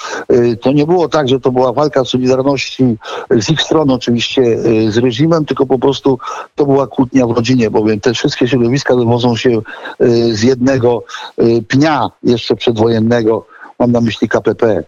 To 0.60 0.72
nie 0.72 0.86
było 0.86 1.08
tak, 1.08 1.28
że 1.28 1.40
to 1.40 1.52
była 1.52 1.72
walka 1.72 2.04
Solidarności 2.04 2.96
z 3.30 3.50
ich 3.50 3.62
strony 3.62 3.92
oczywiście 3.92 4.58
z 4.88 4.96
reżimem, 4.96 5.44
tylko 5.44 5.66
po 5.66 5.78
prostu 5.78 6.18
to 6.54 6.66
była 6.66 6.86
kłótnia 6.86 7.26
w 7.26 7.30
rodzinie, 7.30 7.70
bowiem 7.70 8.00
te 8.00 8.12
wszystkie 8.12 8.48
środowiska 8.48 8.96
wywodzą 8.96 9.36
się 9.36 9.60
z 10.32 10.42
jednego 10.42 11.02
pnia 11.68 12.10
jeszcze 12.22 12.56
przedwojennego, 12.56 13.46
mam 13.78 13.92
na 13.92 14.00
myśli 14.00 14.28
KPP. 14.28 14.84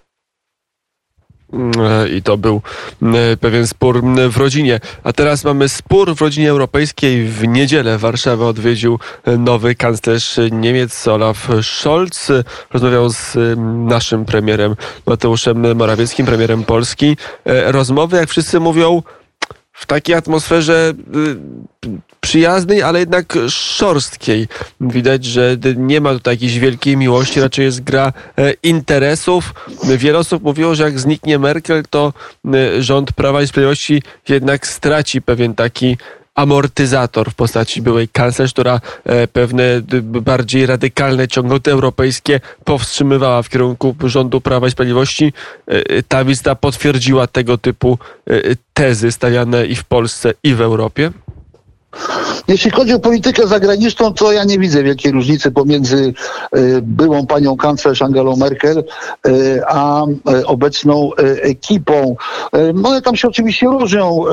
E, 1.53 2.09
I 2.09 2.23
to 2.23 2.37
był 2.37 2.63
e, 3.03 3.37
pewien 3.37 3.67
spór 3.67 4.03
w 4.31 4.37
rodzinie. 4.37 4.81
A 5.05 5.13
teraz 5.13 5.45
mamy 5.45 5.69
spór 5.69 6.15
w 6.15 6.21
rodzinie 6.21 6.51
europejskiej. 6.51 7.25
W 7.25 7.49
niedzielę 7.49 7.99
Warszawę 7.99 8.47
odwiedził 8.47 8.99
e, 9.25 9.37
nowy 9.37 9.75
kanclerz 9.75 10.41
Niemiec 10.51 11.09
Olaf 11.09 11.49
Scholz. 11.63 12.29
Rozmawiał 12.73 13.11
z 13.11 13.37
naszym 13.89 14.25
premierem 14.25 14.77
Mateuszem 15.07 15.77
Morawieckim, 15.77 16.27
premierem 16.27 16.65
Polski. 16.65 17.17
Rozmowy, 17.67 18.17
jak 18.17 18.29
wszyscy 18.29 18.61
mówią, 18.61 19.03
w 19.81 19.87
takiej 19.87 20.15
atmosferze 20.15 20.93
y, 21.87 21.91
przyjaznej, 22.21 22.83
ale 22.83 22.99
jednak 22.99 23.39
szorstkiej. 23.49 24.49
Widać, 24.81 25.25
że 25.25 25.57
nie 25.77 26.01
ma 26.01 26.13
tutaj 26.13 26.35
jakiejś 26.35 26.59
wielkiej 26.59 26.97
miłości, 26.97 27.41
raczej 27.41 27.65
jest 27.65 27.81
gra 27.81 28.13
e, 28.39 28.53
interesów. 28.63 29.55
Wiele 29.97 30.19
osób 30.19 30.43
mówiło, 30.43 30.75
że 30.75 30.85
jak 30.85 31.01
zniknie 31.01 31.39
Merkel, 31.39 31.83
to 31.91 32.13
y, 32.55 32.83
rząd 32.83 33.13
Prawa 33.13 33.43
i 33.43 33.47
Sprawiedliwości 33.47 34.03
jednak 34.29 34.67
straci 34.67 35.23
pewien 35.23 35.55
taki 35.55 35.97
amortyzator 36.41 37.31
w 37.31 37.35
postaci 37.35 37.83
byłej 37.83 38.09
kanclerz, 38.09 38.53
która 38.53 38.81
e, 39.05 39.27
pewne 39.29 39.65
bardziej 40.03 40.67
radykalne 40.67 41.29
ciągoty 41.29 41.71
europejskie 41.71 42.41
powstrzymywała 42.65 43.43
w 43.43 43.49
kierunku 43.49 43.97
rządu 44.05 44.41
Prawa 44.41 44.67
i 44.67 44.71
Sprawiedliwości. 44.71 45.33
E, 45.67 46.03
ta 46.03 46.25
wizyta 46.25 46.55
potwierdziła 46.55 47.27
tego 47.27 47.59
typu 47.59 47.99
e, 48.31 48.41
tezy 48.75 49.13
stawiane 49.13 49.67
i 49.67 49.75
w 49.75 49.85
Polsce, 49.85 50.33
i 50.43 50.55
w 50.55 50.61
Europie? 50.61 51.11
Jeśli 52.49 52.71
chodzi 52.71 52.95
o 52.95 52.99
politykę 52.99 53.47
zagraniczną, 53.47 54.15
to 54.15 54.33
ja 54.33 54.45
nie 54.45 54.59
widzę 54.59 54.83
wielkiej 54.83 55.13
różnicy 55.13 55.51
pomiędzy 55.51 56.15
y, 56.57 56.83
byłą 56.83 57.27
panią 57.27 57.57
kanclerz 57.57 58.03
Angelą 58.03 58.37
Merkel 58.37 58.85
y, 59.27 59.63
a 59.67 60.05
y, 60.07 60.47
obecną 60.47 61.11
ekipą. 61.43 62.17
One 62.85 63.03
tam 63.03 63.17
się 63.17 63.29
oczywiście 63.29 63.67
różnią, 63.67 64.25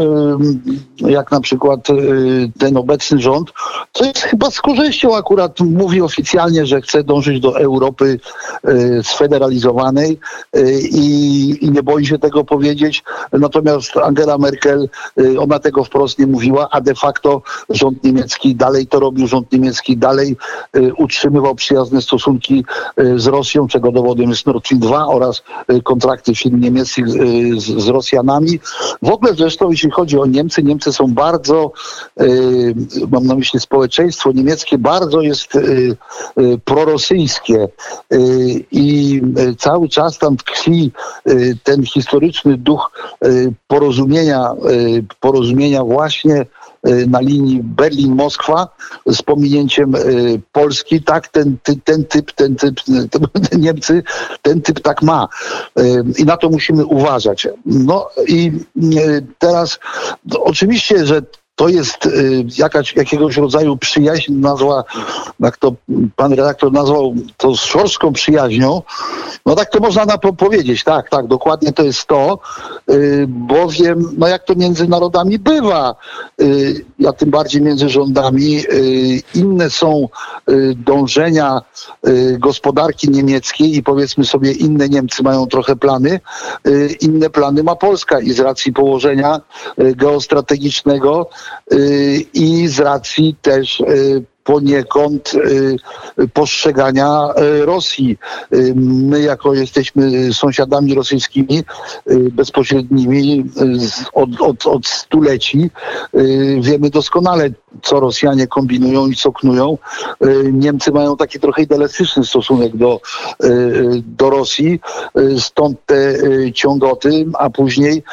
jak 0.98 1.32
na 1.32 1.42
przykład 1.42 1.88
ten 2.60 2.78
obecny 2.78 3.20
rząd, 3.20 3.52
co 3.94 4.06
jest 4.06 4.20
chyba 4.20 4.52
z 4.52 4.62
korzyścią 4.62 5.16
akurat 5.16 5.60
mówi 5.60 6.02
oficjalnie, 6.02 6.66
że 6.66 6.82
chce 6.82 7.04
dążyć 7.04 7.40
do 7.40 7.60
Europy 7.60 8.20
sfederalizowanej 9.04 10.20
i 10.92 11.70
nie 11.72 11.84
boi 11.84 12.06
się 12.06 12.20
tego 12.20 12.44
powiedzieć. 12.44 13.04
Natomiast 13.32 13.98
Angela 13.98 14.38
Merkel, 14.38 14.90
ona 15.40 15.60
tego 15.60 15.84
wprost 15.84 16.20
nie 16.20 16.28
mówiła, 16.28 16.68
a 16.72 16.82
de 16.82 16.96
facto 16.96 17.42
rząd 17.70 18.04
niemiecki 18.04 18.56
dalej 18.56 18.88
to 18.88 19.00
robił, 19.00 19.28
rząd 19.28 19.52
niemiecki 19.52 19.98
dalej 19.98 20.36
y, 20.78 20.94
utrzymywał 20.94 21.56
przyjazne 21.56 22.02
stosunki 22.02 22.66
y, 23.00 23.20
z 23.20 23.28
Rosją, 23.28 23.68
czego 23.68 23.92
dowodem 23.92 24.30
jest 24.30 24.46
Nord 24.46 24.66
Stream 24.66 24.80
2 24.80 25.08
oraz 25.08 25.44
y, 25.72 25.82
kontrakty 25.82 26.36
firm 26.36 26.60
niemieckich 26.60 27.08
z, 27.10 27.16
z 27.62 27.88
Rosjanami. 27.88 28.60
W 29.02 29.10
ogóle 29.10 29.34
zresztą, 29.34 29.72
jeśli 29.72 29.92
chodzi 29.92 30.20
o 30.20 30.26
Niemcy, 30.26 30.64
Niemcy 30.64 30.94
są 30.94 31.14
bardzo, 31.14 31.72
mam 33.12 33.26
na 33.26 33.36
myśli 33.36 33.60
społeczeństwo 33.60 34.32
niemieckie, 34.32 34.78
bardzo 34.78 35.22
jest 35.22 35.54
prorosyjskie 36.66 37.68
i 38.72 39.22
cały 39.58 39.90
czas 39.90 40.18
tam 40.18 40.38
tkwi 40.38 40.92
ten 41.64 41.86
historyczny 41.86 42.58
duch 42.58 42.92
porozumienia, 43.68 44.52
porozumienia 45.20 45.84
właśnie 45.84 46.46
na 46.84 47.20
linii 47.22 47.64
Berlin-Moskwa 47.64 48.68
z 49.06 49.22
pominięciem 49.22 49.96
y, 49.96 50.42
Polski, 50.52 51.02
tak, 51.02 51.28
ten, 51.28 51.58
ten 51.84 52.06
typ, 52.06 52.32
ten 52.32 52.56
typ, 52.56 52.82
ten, 53.12 53.62
Niemcy, 53.62 54.04
ten 54.42 54.62
typ 54.62 54.80
tak 54.80 55.02
ma. 55.02 55.28
Y, 55.80 56.04
I 56.18 56.26
na 56.26 56.38
to 56.38 56.50
musimy 56.50 56.86
uważać. 56.86 57.48
No 57.66 58.10
i 58.28 58.52
teraz 59.40 59.80
oczywiście, 60.40 61.06
że 61.06 61.22
to 61.58 61.70
jest 61.70 62.06
y, 62.06 62.46
jakaś, 62.58 62.96
jakiegoś 62.96 63.38
rodzaju 63.38 63.78
przyjaźń, 63.78 64.34
nazwa, 64.34 64.84
jak 65.40 65.58
to 65.58 65.74
pan 66.16 66.34
redaktor 66.34 66.72
nazwał, 66.72 67.16
to 67.38 67.56
z 67.56 67.60
szorstką 67.60 68.14
przyjaźnią. 68.14 68.82
No 69.46 69.56
tak 69.56 69.70
to 69.70 69.80
można 69.80 70.06
na, 70.06 70.18
powiedzieć, 70.18 70.84
tak, 70.84 71.10
tak, 71.10 71.28
dokładnie 71.28 71.74
to 71.74 71.84
jest 71.84 72.06
to, 72.06 72.40
y, 72.90 73.26
bowiem, 73.28 74.16
no 74.18 74.28
jak 74.28 74.44
to 74.44 74.56
między 74.56 74.88
narodami 74.88 75.40
bywa, 75.40 75.96
y, 76.42 76.86
a 77.08 77.14
tym 77.14 77.30
bardziej 77.30 77.62
między 77.62 77.90
rządami, 77.90 78.64
inne 79.36 79.70
są 79.70 80.10
dążenia 80.76 81.62
gospodarki 82.40 83.10
niemieckiej 83.10 83.76
i 83.76 83.84
powiedzmy 83.84 84.26
sobie 84.26 84.52
inne 84.52 84.90
Niemcy 84.90 85.24
mają 85.24 85.48
trochę 85.48 85.76
plany, 85.76 86.20
inne 87.02 87.30
plany 87.30 87.64
ma 87.64 87.76
Polska 87.76 88.20
i 88.20 88.32
z 88.32 88.40
racji 88.40 88.74
położenia 88.74 89.42
geostrategicznego 89.78 91.30
i 92.34 92.68
z 92.68 92.80
racji 92.80 93.36
też 93.42 93.80
y, 93.80 94.24
poniekąd 94.48 95.34
y, 95.34 96.28
postrzegania 96.34 97.28
Rosji. 97.66 98.18
My, 98.76 99.22
jako 99.22 99.54
jesteśmy 99.54 100.34
sąsiadami 100.34 100.96
rosyjskimi 100.96 101.64
bezpośrednimi 102.32 103.44
od, 104.14 104.30
od, 104.42 104.66
od 104.66 104.88
stuleci, 104.88 105.70
wiemy 106.62 106.90
doskonale, 106.90 107.50
co 107.82 108.00
Rosjanie 108.00 108.48
kombinują 108.48 109.08
i 109.08 109.16
co 109.16 109.32
knują. 109.32 109.78
Niemcy 110.52 110.92
mają 110.92 111.18
taki 111.18 111.40
trochę 111.40 111.62
idealistyczny 111.62 112.26
stosunek 112.26 112.78
do, 112.78 113.02
do 114.06 114.30
Rosji, 114.30 114.80
stąd 115.40 115.78
te 115.86 116.14
ciągoty, 116.54 117.26
a 117.34 117.50
później 117.50 118.04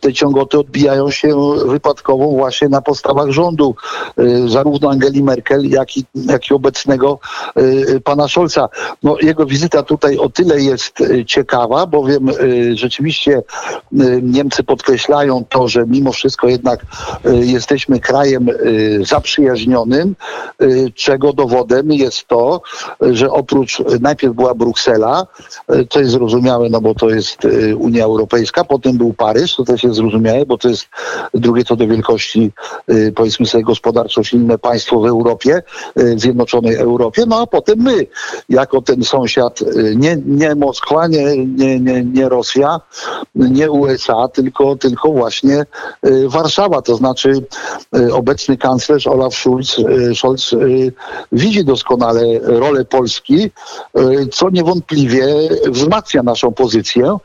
te 0.00 0.12
ciągoty 0.12 0.58
odbijają 0.58 1.10
się 1.10 1.36
wypadkowo 1.66 2.28
właśnie 2.28 2.68
na 2.68 2.82
postawach 2.82 3.30
rządu, 3.30 3.74
zarówno 4.46 4.90
Angeli 4.90 5.22
Merkel, 5.22 5.68
jak 5.68 5.81
i, 5.96 6.04
jak 6.14 6.50
i 6.50 6.54
obecnego 6.54 7.18
pana 8.04 8.28
Scholza. 8.28 8.68
No, 9.02 9.16
jego 9.22 9.46
wizyta 9.46 9.82
tutaj 9.82 10.18
o 10.18 10.28
tyle 10.28 10.60
jest 10.60 10.98
ciekawa, 11.26 11.86
bowiem 11.86 12.28
rzeczywiście 12.74 13.42
Niemcy 14.22 14.64
podkreślają 14.64 15.44
to, 15.48 15.68
że 15.68 15.84
mimo 15.86 16.12
wszystko 16.12 16.48
jednak 16.48 16.86
jesteśmy 17.24 18.00
krajem 18.00 18.48
zaprzyjaźnionym, 19.00 20.16
y, 20.62 20.92
czego 20.94 21.32
dowodem 21.32 21.92
jest 21.92 22.26
to, 22.26 22.62
że 23.00 23.30
oprócz 23.30 23.82
najpierw 24.00 24.34
była 24.34 24.54
Bruksela, 24.54 25.26
y, 25.74 25.86
to 25.86 26.00
jest 26.00 26.12
zrozumiałe, 26.12 26.68
no 26.68 26.80
bo 26.80 26.94
to 26.94 27.10
jest 27.10 27.44
y, 27.44 27.76
Unia 27.76 28.04
Europejska, 28.04 28.64
potem 28.64 28.98
był 28.98 29.14
Paryż, 29.14 29.56
to 29.56 29.64
też 29.64 29.82
jest 29.82 29.96
zrozumiałe, 29.96 30.46
bo 30.46 30.58
to 30.58 30.68
jest 30.68 30.86
drugie 31.34 31.64
co 31.64 31.76
do 31.76 31.86
wielkości, 31.86 32.52
powiedzmy 33.14 33.46
sobie 33.46 33.64
gospodarczo 33.64 34.24
silne 34.24 34.58
państwo 34.58 35.00
w 35.00 35.06
Europie, 35.06 35.62
Zjednoczonej 36.16 36.76
Europie, 36.76 37.24
no 37.26 37.40
a 37.40 37.46
potem 37.46 37.78
my, 37.78 38.06
jako 38.48 38.82
ten 38.82 39.04
sąsiad, 39.04 39.60
nie, 39.96 40.18
nie 40.26 40.54
Moskwa, 40.54 41.06
nie, 41.06 41.46
nie, 41.46 41.80
nie, 41.80 42.04
nie 42.04 42.28
Rosja, 42.28 42.80
nie 43.34 43.70
USA, 43.70 44.28
tylko, 44.28 44.76
tylko 44.76 45.12
właśnie 45.12 45.66
Warszawa, 46.26 46.82
to 46.82 46.96
znaczy 46.96 47.32
obecny 48.12 48.56
kanclerz 48.56 49.06
Olaf 49.06 49.34
Scholz, 49.34 49.76
Scholz 50.14 50.54
widzi 51.32 51.64
doskonale 51.64 52.22
rolę 52.42 52.84
Polski, 52.84 53.50
co 54.32 54.50
niewątpliwie 54.50 55.26
wzmacnia 55.68 56.22
naszą 56.22 56.52
pozycję, 56.52 57.16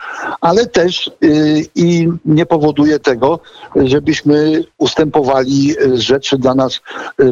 ale 0.42 0.66
też 0.66 1.12
i 1.76 2.10
nie 2.26 2.46
powoduje 2.46 3.00
tego, 3.00 3.40
żebyśmy 3.76 4.64
ustępowali 4.78 5.76
rzeczy 5.94 6.38
dla 6.38 6.56
nas 6.56 6.80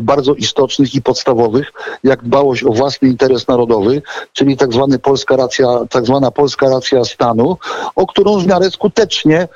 bardzo 0.02 0.34
istotnych 0.34 0.95
podstawowych, 1.02 1.74
jak 2.04 2.24
dbałość 2.24 2.64
o 2.64 2.74
własny 2.74 3.08
interes 3.08 3.48
narodowy, 3.48 4.02
czyli 4.34 4.58
tak, 4.58 4.74
zwany 4.74 5.00
polska 5.00 5.36
racja, 5.36 5.68
tak 5.90 6.06
zwana 6.06 6.32
polska 6.32 6.70
racja 6.70 7.06
stanu, 7.06 7.58
o 7.96 8.08
którą 8.08 8.40
w 8.40 8.48
miarę 8.48 8.72
skutecznie 8.72 9.48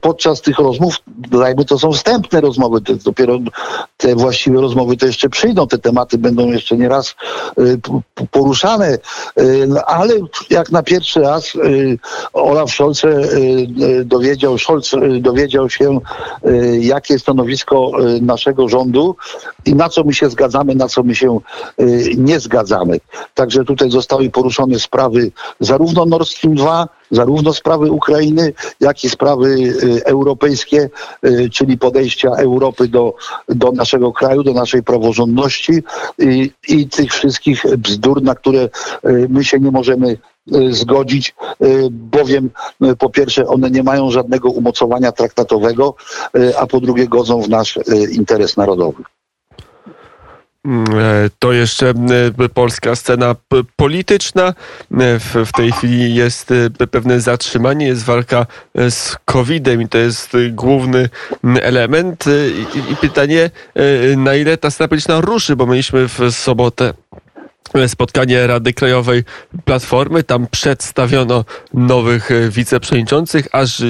podczas 0.00 0.40
tych 0.40 0.58
rozmów, 0.58 0.96
dajmy 1.30 1.64
to 1.64 1.78
są 1.78 1.92
wstępne 1.92 2.40
rozmowy, 2.40 2.80
dopiero 3.04 3.38
te 3.96 4.14
właściwe 4.14 4.60
rozmowy 4.60 4.96
to 4.96 5.06
jeszcze 5.06 5.28
przyjdą, 5.28 5.66
te 5.66 5.78
tematy 5.78 6.18
będą 6.18 6.46
jeszcze 6.46 6.76
nie 6.76 6.88
raz 6.88 7.14
y, 7.58 7.78
poruszane, 8.30 8.98
y, 9.40 9.68
ale 9.86 10.14
jak 10.50 10.70
na 10.70 10.82
pierwszy 10.82 11.20
raz 11.20 11.54
y, 11.54 11.98
Olaf 12.32 12.70
Scholz 12.70 13.02
dowiedział, 14.04 14.58
Scholz 14.58 14.92
dowiedział 15.20 15.70
się, 15.70 16.00
jakie 16.80 17.14
jest 17.14 17.24
stanowisko 17.24 17.90
naszego 18.20 18.68
rządu 18.68 19.16
i 19.64 19.74
na 19.74 19.88
co 19.88 20.04
my 20.04 20.14
się 20.14 20.30
zgadzamy 20.30 20.65
na 20.74 20.88
co 20.88 21.02
my 21.02 21.14
się 21.14 21.38
nie 22.16 22.40
zgadzamy. 22.40 23.00
Także 23.34 23.64
tutaj 23.64 23.90
zostały 23.90 24.30
poruszone 24.30 24.78
sprawy 24.78 25.30
zarówno 25.60 26.06
Nord 26.06 26.28
Stream 26.28 26.54
2, 26.54 26.88
zarówno 27.10 27.52
sprawy 27.52 27.90
Ukrainy, 27.90 28.52
jak 28.80 29.04
i 29.04 29.08
sprawy 29.08 29.74
europejskie, 30.04 30.90
czyli 31.52 31.78
podejścia 31.78 32.30
Europy 32.30 32.88
do, 32.88 33.14
do 33.48 33.72
naszego 33.72 34.12
kraju, 34.12 34.42
do 34.42 34.52
naszej 34.52 34.82
praworządności 34.82 35.72
i, 36.18 36.50
i 36.68 36.88
tych 36.88 37.12
wszystkich 37.12 37.64
bzdur, 37.78 38.22
na 38.22 38.34
które 38.34 38.68
my 39.28 39.44
się 39.44 39.60
nie 39.60 39.70
możemy 39.70 40.18
Y, 40.54 40.72
zgodzić, 40.72 41.34
y, 41.62 41.88
bowiem 41.90 42.50
y, 42.84 42.96
po 42.96 43.10
pierwsze 43.10 43.46
one 43.46 43.70
nie 43.70 43.82
mają 43.82 44.10
żadnego 44.10 44.50
umocowania 44.50 45.12
traktatowego, 45.12 45.94
a 46.58 46.66
po 46.66 46.80
drugie 46.80 47.08
godzą 47.08 47.42
w 47.42 47.48
nasz 47.48 47.78
interes 48.12 48.56
narodowy. 48.56 49.02
Mm, 50.66 50.84
e, 50.84 51.30
to 51.38 51.52
jeszcze 51.52 51.94
polska 52.54 52.96
scena 52.96 53.34
polityczna. 53.76 54.54
W, 54.90 55.44
w 55.46 55.52
tej 55.52 55.72
chwili 55.72 56.14
jest 56.14 56.52
pewne 56.90 57.20
zatrzymanie, 57.20 57.86
jest 57.86 58.04
walka 58.04 58.46
z 58.74 59.16
COVID-em 59.24 59.82
i 59.82 59.88
to 59.88 59.98
jest 59.98 60.36
główny 60.50 61.08
element. 61.62 62.24
I, 62.74 62.92
i 62.92 62.96
pytanie, 62.96 63.50
na 64.16 64.34
ile 64.34 64.56
ta 64.56 64.70
scena 64.70 64.88
polityczna 64.88 65.20
ruszy, 65.20 65.56
bo 65.56 65.66
mieliśmy 65.66 66.08
w 66.08 66.30
sobotę 66.30 66.94
spotkanie 67.86 68.46
Rady 68.46 68.72
Krajowej 68.72 69.24
Platformy. 69.64 70.22
Tam 70.22 70.46
przedstawiono 70.50 71.44
nowych 71.74 72.30
e, 72.30 72.50
wiceprzewodniczących, 72.50 73.48
aż 73.52 73.80
e, 73.80 73.84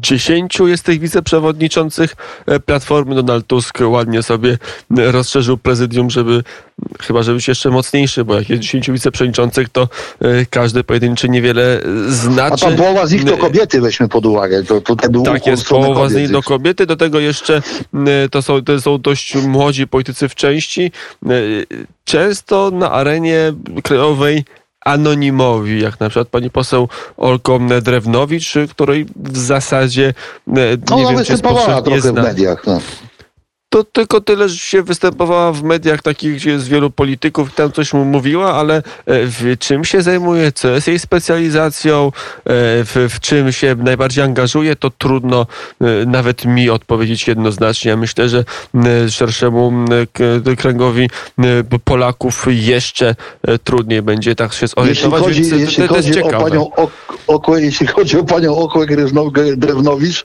dziesięciu 0.00 0.68
jest 0.68 0.84
tych 0.84 1.00
wiceprzewodniczących 1.00 2.16
e, 2.46 2.60
Platformy. 2.60 3.14
Donald 3.14 3.46
Tusk 3.46 3.78
ładnie 3.80 4.22
sobie 4.22 4.58
rozszerzył 4.90 5.58
prezydium, 5.58 6.10
żeby 6.10 6.42
chyba 7.00 7.22
żeby 7.22 7.36
być 7.36 7.48
jeszcze 7.48 7.70
mocniejszy, 7.70 8.24
bo 8.24 8.34
jak 8.34 8.48
jest 8.50 8.62
10 8.62 8.90
wiceprzewodniczących, 8.90 9.68
to 9.68 9.88
każdy 10.50 10.84
pojedynczy 10.84 11.28
niewiele 11.28 11.80
znaczy. 12.08 12.66
A 12.66 12.68
tam 12.68 12.76
połowa 12.76 13.06
z 13.06 13.12
nich 13.12 13.24
to 13.24 13.36
kobiety, 13.36 13.80
weźmy 13.80 14.08
pod 14.08 14.26
uwagę. 14.26 14.64
To, 14.64 14.80
to 14.80 14.96
tak 15.24 15.46
jest, 15.46 15.68
połowa 15.68 16.08
z 16.08 16.14
nich 16.14 16.30
do 16.30 16.42
kobiety, 16.42 16.86
do 16.86 16.96
tego 16.96 17.20
jeszcze 17.20 17.62
to 18.30 18.42
są, 18.42 18.64
to 18.64 18.80
są 18.80 18.98
dość 18.98 19.34
młodzi 19.34 19.86
politycy 19.86 20.28
w 20.28 20.34
części. 20.34 20.92
Często 22.04 22.70
na 22.70 22.90
arenie 22.90 23.52
krajowej 23.82 24.44
anonimowi, 24.84 25.82
jak 25.82 26.00
na 26.00 26.08
przykład 26.08 26.28
pani 26.28 26.50
poseł 26.50 26.88
Olko 27.16 27.60
Drewnowicz, 27.82 28.54
której 28.70 29.06
w 29.16 29.38
zasadzie 29.38 30.14
nie 30.46 30.76
no, 30.90 30.96
wiem, 30.96 31.24
czy 31.24 31.32
jest 31.32 32.04
zna. 32.04 32.22
w 32.22 32.24
mediach. 32.24 32.66
No 32.66 32.80
to 33.74 33.84
tylko 33.84 34.20
tyle, 34.20 34.48
że 34.48 34.58
się 34.58 34.82
występowała 34.82 35.52
w 35.52 35.62
mediach 35.62 36.02
takich, 36.02 36.34
gdzie 36.34 36.50
jest 36.50 36.68
wielu 36.68 36.90
polityków 36.90 37.48
i 37.48 37.52
tam 37.52 37.72
coś 37.72 37.92
mu 37.92 38.04
mówiła, 38.04 38.54
ale 38.54 38.76
e, 38.76 38.82
w 39.06 39.56
czym 39.58 39.84
się 39.84 40.02
zajmuje, 40.02 40.52
co 40.52 40.68
jest 40.68 40.88
jej 40.88 40.98
specjalizacją, 40.98 42.06
e, 42.06 42.10
w, 42.84 43.08
w 43.10 43.20
czym 43.20 43.52
się 43.52 43.74
najbardziej 43.78 44.24
angażuje, 44.24 44.76
to 44.76 44.90
trudno 44.90 45.46
e, 45.80 46.06
nawet 46.06 46.44
mi 46.44 46.70
odpowiedzieć 46.70 47.28
jednoznacznie. 47.28 47.90
Ja 47.90 47.96
myślę, 47.96 48.28
że 48.28 48.44
szerszemu 49.10 49.72
kręgowi 50.58 51.10
Polaków 51.84 52.46
jeszcze 52.48 53.14
trudniej 53.64 54.02
będzie 54.02 54.34
tak 54.34 54.52
się 54.52 54.66
zorientować. 54.66 55.22
Jeśli 55.26 55.50
chodzi, 55.50 55.62
jeśli 55.62 55.88
to, 55.88 55.94
chodzi 55.94 56.22
o 56.22 56.30
panią 56.30 56.70
Okłę, 57.26 57.62
jeśli 57.62 57.86
chodzi 57.86 58.18
o 58.18 58.24
panią 58.24 58.56
Okłę 58.56 58.86
Drewnowicz, 59.56 60.24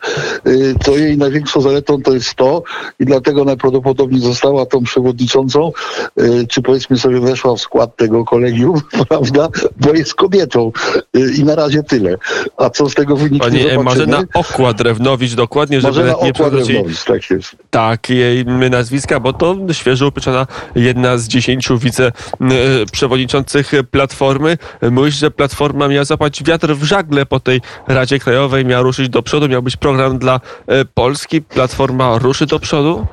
to 0.84 0.98
jej 0.98 1.18
największą 1.18 1.62
zaletą 1.62 2.02
to 2.02 2.14
jest 2.14 2.36
to 2.36 2.64
i 3.00 3.06
dlatego 3.06 3.39
dlatego 3.40 3.46
najprawdopodobniej 3.46 4.22
została 4.22 4.66
tą 4.66 4.84
przewodniczącą, 4.84 5.72
e, 6.18 6.48
czy 6.48 6.62
powiedzmy 6.62 6.98
sobie 6.98 7.20
weszła 7.20 7.56
w 7.56 7.62
skład 7.62 7.96
tego 7.96 8.26
kolegium, 8.26 8.82
prawda, 9.10 9.50
bo 9.78 9.94
jest 9.94 10.14
kobietą 10.14 10.72
e, 11.16 11.20
i 11.38 11.44
na 11.44 11.56
razie 11.56 11.84
tyle. 11.84 12.18
A 12.58 12.70
co 12.70 12.90
z 12.90 12.94
tego 12.94 13.16
wyniknie 13.16 13.40
Pani 13.40 13.62
zobaczymy. 13.62 13.84
Marzena 13.84 14.24
Okład-Drewnowicz, 14.34 15.36
dokładnie, 15.36 15.82
żeby 15.82 15.94
Marzena 15.94 16.14
nie 16.24 16.32
Okład-Drewnowicz, 16.32 17.06
tak 17.06 17.30
jest. 17.30 17.56
Tak, 17.70 18.10
jej 18.10 18.46
nazwiska, 18.46 19.20
bo 19.20 19.34
to 19.34 19.56
świeżo 19.72 20.08
upieczona 20.08 20.48
jedna 20.76 21.18
z 21.18 21.28
dziesięciu 21.28 21.78
wiceprzewodniczących 21.78 23.72
Platformy. 23.92 24.58
Mówisz, 24.92 25.16
że 25.16 25.32
Platforma 25.32 25.88
miała 25.88 26.06
zapać 26.06 26.44
wiatr 26.44 26.76
w 26.76 26.84
żagle 26.84 27.26
po 27.26 27.40
tej 27.40 27.62
Radzie 27.88 28.20
Krajowej, 28.20 28.66
miała 28.66 28.84
ruszyć 28.84 29.10
do 29.10 29.24
przodu, 29.24 29.48
miał 29.48 29.62
być 29.62 29.78
program 29.78 30.18
dla 30.18 30.40
e, 30.68 30.86
Polski. 30.86 31.42
Platforma 31.42 32.18
ruszy 32.18 32.46
do 32.46 32.60
przodu? 32.60 33.08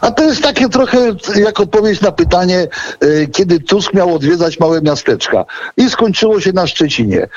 A 0.00 0.10
to 0.10 0.24
jest 0.24 0.42
takie 0.42 0.68
trochę 0.68 0.98
jak 1.34 1.60
odpowiedź 1.60 2.00
na 2.00 2.12
pytanie, 2.12 2.68
e, 3.00 3.26
kiedy 3.26 3.60
Tusk 3.60 3.94
miał 3.94 4.14
odwiedzać 4.14 4.60
małe 4.60 4.82
miasteczka. 4.82 5.44
I 5.76 5.90
skończyło 5.90 6.40
się 6.40 6.52
na 6.52 6.66
Szczecinie. 6.66 7.28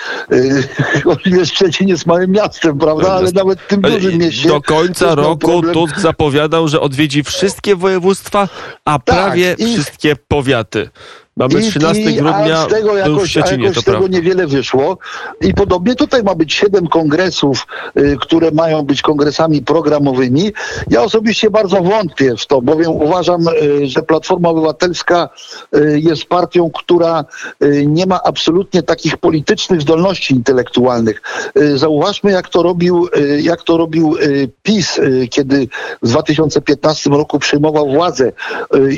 Oczywiście 1.06 1.45
Szczecin 1.45 1.88
jest 1.88 2.06
małym 2.06 2.32
miastem, 2.32 2.78
prawda? 2.78 3.12
Ale 3.12 3.32
nawet 3.32 3.62
w 3.62 3.67
tym 3.67 3.82
dużym 3.82 4.17
mieście. 4.17 4.50
Do 4.50 4.62
końca 4.62 5.15
roku 5.15 5.38
problem. 5.38 5.73
Tusk 5.73 6.00
zapowiadał, 6.00 6.67
że 6.67 6.82
odwiedzi 6.82 7.23
wszystkie 7.23 7.76
województwa, 7.76 8.50
a 8.86 9.00
tak, 9.00 9.15
prawie 9.15 9.56
i... 9.58 9.73
wszystkie 9.73 10.15
powiaty. 10.28 10.89
Mamy 11.38 11.62
13 11.62 12.02
I, 12.02 12.15
grudnia, 12.15 12.58
a 12.58 12.65
z 12.65 12.67
tego 12.67 12.97
jakoś, 12.97 13.30
Szczecinie, 13.30 13.63
jakoś 13.63 13.82
z 13.82 13.86
tego 13.86 13.97
prawda. 13.97 14.17
niewiele 14.17 14.47
wyszło. 14.47 14.97
I 15.41 15.54
podobnie 15.54 15.95
tutaj 15.95 16.23
ma 16.23 16.36
być 16.36 16.54
siedem 16.54 16.88
kongresów, 16.88 17.67
y, 17.97 18.17
które 18.21 18.52
mają 18.52 18.82
być 18.84 19.02
kongresami 19.02 19.62
programowymi. 19.62 20.52
Ja 20.89 21.02
osobiście 21.04 21.50
bardzo 21.50 21.82
wątpię 21.82 22.36
w 22.38 22.45
to, 22.45 22.62
bowiem 22.62 22.91
uważam, 22.91 23.47
y, 23.47 23.88
że 23.88 24.02
Platforma 24.02 24.50
Obywatelska 24.50 25.30
y, 25.76 26.00
jest 26.00 26.26
partią, 26.26 26.71
która 26.71 27.26
y, 27.63 27.86
nie 27.88 28.06
ma 28.06 28.23
absolutnie 28.23 28.84
takich 28.84 29.17
politycznych 29.17 29.82
zdolności 29.82 30.34
intelektualnych. 30.34 31.21
Y, 31.58 31.78
zauważmy, 31.78 32.32
jak 32.32 32.50
to 32.50 32.63
robił, 32.63 33.10
y, 33.17 33.41
jak 33.41 33.62
to 33.62 33.78
robił 33.78 34.15
PiS, 34.63 35.00
kiedy 35.32 35.67
w 36.02 36.08
2015 36.10 37.10
roku 37.10 37.39
przyjmował 37.39 37.91
władzę. 37.91 38.32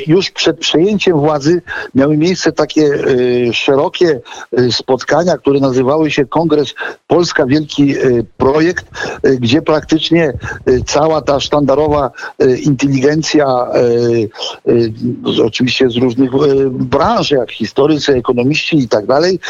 Już 0.06 0.30
przed 0.30 0.58
przejęciem 0.58 1.20
władzy 1.20 1.62
miały 1.94 2.16
miejsce 2.16 2.29
miejsce 2.30 2.52
takie 2.52 2.82
y, 2.82 3.50
szerokie 3.52 4.20
y, 4.58 4.72
spotkania, 4.72 5.38
które 5.38 5.60
nazywały 5.60 6.10
się 6.10 6.26
Kongres 6.26 6.74
Polska 7.06 7.46
Wielki 7.46 7.96
y, 7.96 8.24
Projekt, 8.36 8.86
gdzie 9.22 9.62
praktycznie 9.62 10.32
cała 10.86 11.22
ta 11.22 11.40
sztandarowa 11.40 12.10
inteligencja, 12.62 13.46
oczywiście 15.44 15.90
z 15.90 15.96
różnych 15.96 16.30
branż, 16.70 17.30
jak 17.30 17.52
historycy, 17.52 18.12
ekonomiści 18.12 18.78
i 18.78 18.88
tak 18.88 19.06
dalej, 19.06 19.40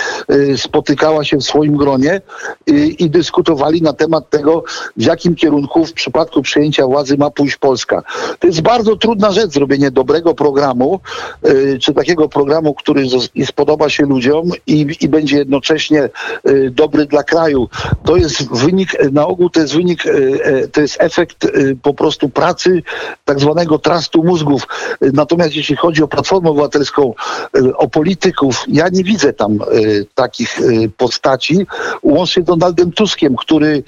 spotykała 0.57 1.25
się 1.25 1.37
w 1.37 1.43
swoim 1.43 1.77
gronie 1.77 2.21
i, 2.67 3.05
i 3.05 3.11
dyskutowali 3.11 3.83
na 3.83 3.93
temat 3.93 4.31
tego, 4.31 4.65
w 4.97 5.03
jakim 5.03 5.35
kierunku 5.35 5.87
w 5.87 5.93
przypadku 5.93 6.43
przejęcia 6.43 6.87
władzy 6.87 7.17
ma 7.17 7.31
pójść 7.31 7.57
Polska. 7.57 8.03
To 8.39 8.47
jest 8.47 8.61
bardzo 8.61 8.97
trudna 8.97 9.33
rzecz, 9.33 9.51
zrobienie 9.51 9.91
dobrego 9.91 10.35
programu, 10.35 11.01
czy 11.81 11.95
takiego 11.95 12.29
programu, 12.29 12.70
który 12.75 13.05
spodoba 13.45 13.89
się 13.89 14.07
ludziom 14.07 14.51
i, 14.67 14.87
i 15.01 15.09
będzie 15.09 15.37
jednocześnie 15.37 16.09
y, 16.49 16.71
dobry 16.71 17.07
dla 17.07 17.23
kraju. 17.23 17.69
To 18.05 18.17
jest 18.17 18.49
wynik, 18.53 18.97
na 19.13 19.27
ogół 19.27 19.51
to 19.51 19.61
jest 19.61 19.75
wynik, 19.75 20.07
y, 20.07 20.11
y, 20.11 20.69
to 20.69 20.81
jest 20.81 20.97
efekt 20.99 21.47
po 21.83 21.95
prostu 21.95 22.29
pracy 22.29 22.83
tak 23.25 23.41
zwanego 23.41 23.79
trastu 23.79 24.25
mózgów. 24.25 24.67
Natomiast 25.01 25.57
jeśli 25.57 25.77
chodzi 25.77 26.03
o 26.03 26.09
Platformę 26.09 26.51
Obywatelską, 26.51 27.15
o 27.77 27.89
polityków, 27.89 28.65
ja 28.69 28.89
nie 28.89 29.05
widzę 29.05 29.33
tam 29.33 29.59
takich 30.15 30.59
postaci, 30.97 31.67
łącznie 32.03 32.43
z 32.43 32.47
Donaldem 32.47 32.93
Tuskiem, 32.93 33.37
który, 33.37 33.83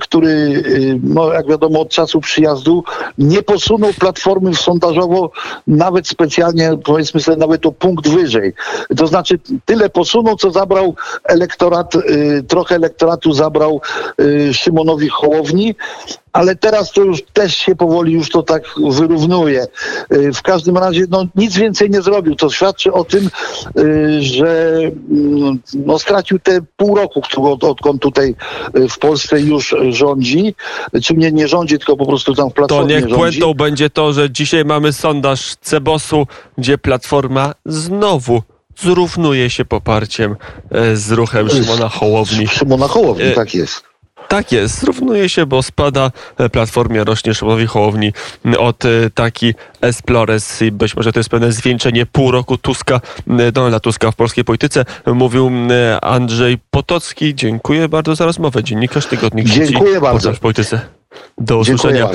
który 0.00 0.62
no 1.02 1.32
jak 1.32 1.46
wiadomo 1.46 1.80
od 1.80 1.88
czasu 1.88 2.20
przyjazdu 2.20 2.84
nie 3.18 3.42
posunął 3.42 3.92
Platformy 3.92 4.54
sondażowo 4.54 5.30
nawet 5.66 6.08
specjalnie, 6.08 6.70
powiedzmy 6.84 7.20
sobie, 7.20 7.36
nawet 7.36 7.66
o 7.66 7.72
punkt 7.72 8.08
wyżej. 8.10 8.52
To 8.96 9.06
znaczy 9.06 9.38
tyle 9.64 9.90
posunął, 9.90 10.36
co 10.36 10.50
zabrał 10.50 10.94
elektorat, 11.24 11.94
y, 11.94 12.44
trochę 12.48 12.74
elektoratu 12.74 13.32
zabrał 13.32 13.80
y, 14.20 14.54
Szymonowi 14.54 15.08
Hołowni, 15.08 15.74
ale 16.32 16.56
teraz 16.56 16.92
to 16.92 17.02
już 17.02 17.22
też 17.32 17.56
się 17.56 17.76
powoli 17.76 18.12
już 18.12 18.28
to 18.30 18.42
tak 18.42 18.62
wyrównuje. 18.90 19.66
Y, 20.12 20.32
w 20.32 20.42
każdym 20.42 20.78
razie 20.78 21.04
no, 21.10 21.26
nic 21.34 21.56
więcej 21.56 21.90
nie 21.90 22.02
zrobił. 22.02 22.36
To 22.36 22.50
świadczy 22.50 22.92
o 22.92 23.04
tym, 23.04 23.30
że 24.20 24.78
mm, 25.10 25.60
no, 25.74 25.98
stracił 25.98 26.38
te 26.38 26.60
pół 26.76 26.94
roku, 26.94 27.22
odkąd 27.60 28.02
tutaj 28.02 28.34
w 28.90 28.98
Polsce 28.98 29.40
już 29.40 29.74
rządzi. 29.90 30.54
Czy 31.02 31.14
nie, 31.14 31.32
nie 31.32 31.48
rządzi, 31.48 31.78
tylko 31.78 31.96
po 31.96 32.06
prostu 32.06 32.34
tam 32.34 32.50
w 32.50 32.52
Platformie 32.52 33.00
To 33.00 33.06
niech 33.06 33.16
puentą 33.16 33.54
będzie 33.54 33.90
to, 33.90 34.12
że 34.12 34.30
dzisiaj 34.30 34.64
mamy 34.64 34.92
sondaż 34.92 35.56
Cebosu, 35.60 36.26
gdzie 36.58 36.78
Platforma 36.78 37.54
znowu 37.66 38.42
zrównuje 38.80 39.50
się 39.50 39.64
poparciem 39.64 40.36
e, 40.70 40.96
z 40.96 41.10
ruchem 41.10 41.50
Szymona 41.50 41.88
Hołowni. 41.88 42.48
Szymona 42.48 42.88
Hołowni, 42.88 43.24
e, 43.24 43.32
tak 43.32 43.54
jest. 43.54 43.89
Tak 44.30 44.52
jest, 44.52 44.80
zrównuje 44.80 45.28
się, 45.28 45.46
bo 45.46 45.62
spada 45.62 46.10
e, 46.38 46.48
Platformie, 46.48 47.04
rośnie 47.04 47.34
Szymonowi 47.34 47.66
Hołowni 47.66 48.12
od 48.58 48.84
e, 48.84 48.88
taki 49.14 49.54
Esplores 49.80 50.62
i 50.62 50.72
być 50.72 50.96
może 50.96 51.12
to 51.12 51.20
jest 51.20 51.30
pewne 51.30 51.52
zwieńczenie 51.52 52.06
pół 52.06 52.30
roku 52.30 52.58
Tuska, 52.58 53.00
Donalda 53.52 53.80
Tuska 53.80 54.10
w 54.10 54.16
polskiej 54.16 54.44
polityce. 54.44 54.84
Mówił 55.06 55.50
Andrzej 56.02 56.58
Potocki. 56.70 57.34
Dziękuję 57.34 57.88
bardzo 57.88 58.14
za 58.14 58.24
rozmowę. 58.24 58.64
Dziennikarz 58.64 59.06
Tygodnik 59.06 59.48
Sieci, 59.48 59.72
Dziękuję 59.72 60.00
bardzo. 60.00 60.32
W 60.32 60.40
polityce. 60.40 60.80
Do 61.38 61.58
usłyszenia. 61.58 62.08